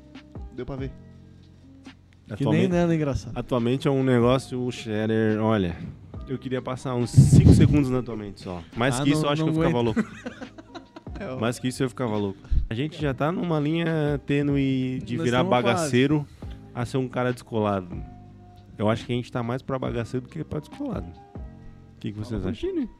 [0.54, 0.90] Deu pra ver.
[2.36, 3.36] Que nem nela é engraçado.
[3.36, 5.76] Atualmente é um negócio, o Shatter, olha.
[6.26, 8.62] Eu queria passar uns 5 segundos na tua mente só.
[8.76, 10.00] Mais Ah, que isso não- eu acho que eu não ficava louco.
[11.20, 11.36] É.
[11.36, 12.38] Mais que isso eu ficava louco.
[12.68, 16.26] A gente já tá numa linha tênue de Nós virar bagaceiro
[16.74, 17.88] a ser um cara descolado.
[18.76, 21.06] Eu acho que a gente tá mais pra bagaceiro do que pra descolado.
[21.06, 22.70] O que, que vocês acham?
[22.70, 22.90] Imagine.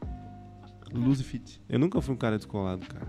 [0.93, 1.59] Lose fit.
[1.67, 3.07] Eu nunca fui um cara descolado, cara.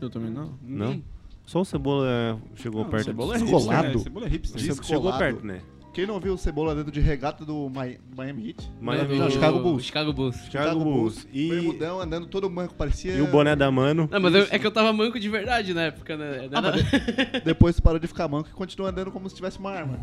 [0.00, 0.58] Eu também não.
[0.60, 1.02] Não?
[1.48, 3.04] Só o Cebola chegou Não, perto.
[3.06, 3.88] Cebola é hipster, Descolado?
[3.88, 3.98] né?
[4.04, 4.60] Cebola é hipster.
[4.60, 5.18] Você chegou Descolado.
[5.18, 5.60] perto, né?
[5.94, 8.70] Quem não viu o Cebola dentro de regata do Mi- Miami Heat?
[8.78, 9.84] Mas Não, do- Chicago Bulls.
[9.86, 10.36] Chicago Bulls.
[10.44, 11.26] Chicago Bulls.
[11.32, 13.14] E, Bermudão andando todo manco, parecia...
[13.14, 14.06] e o boné da Mano.
[14.12, 16.50] Não, mas eu- é que eu tava manco de verdade na época, né?
[16.52, 19.70] Ah, de- depois tu parou de ficar manco e continua andando como se tivesse uma
[19.70, 19.98] arma.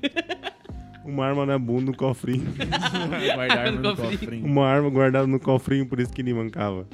[1.04, 2.46] Uma arma na bunda no cofrinho.
[3.34, 4.18] Guardar no no cofrinho.
[4.18, 4.46] cofrinho.
[4.46, 6.86] Uma arma guardada no cofrinho, por isso que ele mancava.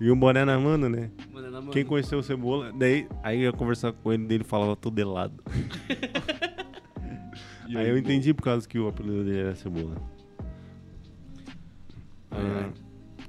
[0.00, 1.10] E um boné na mano, né?
[1.32, 1.70] Mano, é na mão.
[1.70, 5.34] Quem conheceu o Cebola, daí aí eu ia conversar com ele, dele falava todo helado.
[7.68, 9.94] E aí eu entendi por causa que o apelido dele era Cebola.
[12.32, 12.70] Ai, Ah,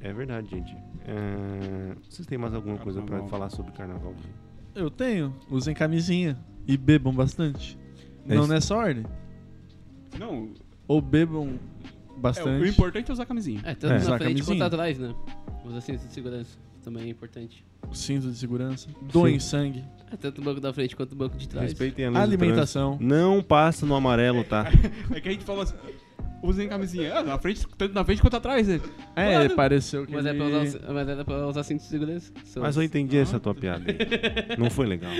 [0.02, 0.76] é verdade, gente.
[1.08, 3.30] Ah, vocês têm mais alguma coisa pra Carnaval.
[3.30, 4.16] falar sobre carnaval?
[4.74, 5.32] Eu tenho.
[5.50, 6.38] Usem camisinha.
[6.68, 7.78] E bebam bastante.
[8.28, 8.52] É não isso.
[8.54, 9.06] nessa ordem.
[10.18, 10.50] Não,
[10.88, 11.60] Ou bebam
[12.16, 12.64] é, bastante.
[12.64, 13.62] o importante é usar camisinha.
[13.64, 13.98] É, tanto É.
[13.98, 14.58] Usar na frente camisinha.
[14.58, 15.14] quanto atrás, né?
[15.66, 17.64] Os assentos de segurança também é importante.
[17.94, 18.88] Cinto de segurança.
[19.12, 19.84] Doem sangue.
[20.12, 21.70] É tanto o banco da frente quanto o banco de trás.
[21.70, 22.98] Respeitem a lei do Alimentação.
[22.98, 23.16] trânsito.
[23.16, 24.66] Não passa no amarelo, tá?
[25.14, 25.76] É que a gente fala assim,
[26.44, 27.14] usem camisinha.
[27.16, 28.80] Ah, na frente, tanto na frente quanto atrás, né?
[29.16, 29.56] É, Claro.
[29.56, 30.38] pareceu que Mas, é ele...
[30.38, 32.32] pra usar, mas era pra usar cinto de segurança.
[32.46, 33.98] São- Mas eu entendi essa tua piada aí.
[34.58, 35.12] Não foi legal.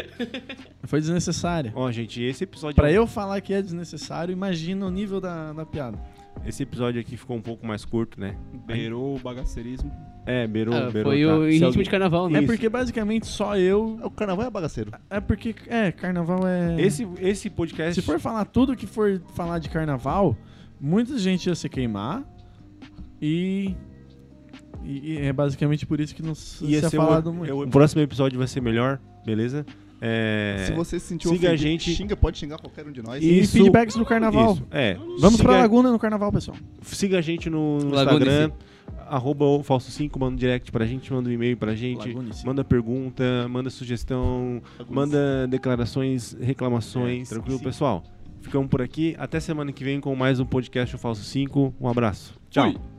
[0.84, 1.72] Foi desnecessário.
[1.76, 2.76] Ó, gente, esse episódio.
[2.76, 5.98] Pra eu falar que é desnecessário, imagina o nível da, da piada.
[6.46, 8.36] Esse episódio aqui ficou um pouco mais curto, né?
[8.66, 9.92] Beirou o bagaceirismo.
[10.26, 11.12] É, beirou, Ah, beirou.
[11.12, 11.36] foi tá.
[11.36, 12.40] o em Se ritmo alguém- de carnaval, né?
[12.40, 14.00] É porque basicamente só eu.
[14.04, 14.92] O carnaval é bagaceiro.
[15.10, 16.82] É porque, é, carnaval é.
[16.82, 17.94] Esse, esse podcast.
[18.00, 20.36] Se for falar tudo que for falar de carnaval,
[20.80, 22.24] muita gente ia se queimar.
[23.22, 23.76] E.
[24.84, 27.34] E, e é basicamente por isso que não se ia se é ser falado o,
[27.34, 27.62] muito.
[27.64, 29.64] o próximo episódio vai ser melhor, beleza?
[30.04, 33.04] É, Se você se sentiu siga a ofendido, gente- xinga, pode xingar qualquer um de
[33.04, 33.24] nós.
[33.24, 34.54] E Isso- feedbacks do carnaval.
[34.54, 34.96] Isso, é.
[35.20, 36.58] Vamos siga, pra Laguna no carnaval, pessoal.
[36.82, 38.30] Siga a gente no, no Lagunice.
[38.30, 38.52] Instagram,
[39.08, 42.44] arroba o falso 5, manda um direct pra gente, manda um e-mail pra gente, Lagunice.
[42.46, 47.32] manda pergunta, manda sugestão, manda declarações, reclamações.
[47.32, 47.64] É, tranquilo, sim.
[47.64, 48.04] pessoal?
[48.42, 49.16] Ficamos por aqui.
[49.20, 51.76] Até semana que vem com mais um podcast O Falso 5.
[51.80, 52.34] Um abraço.
[52.50, 52.72] Tchau.
[52.72, 52.91] Fui.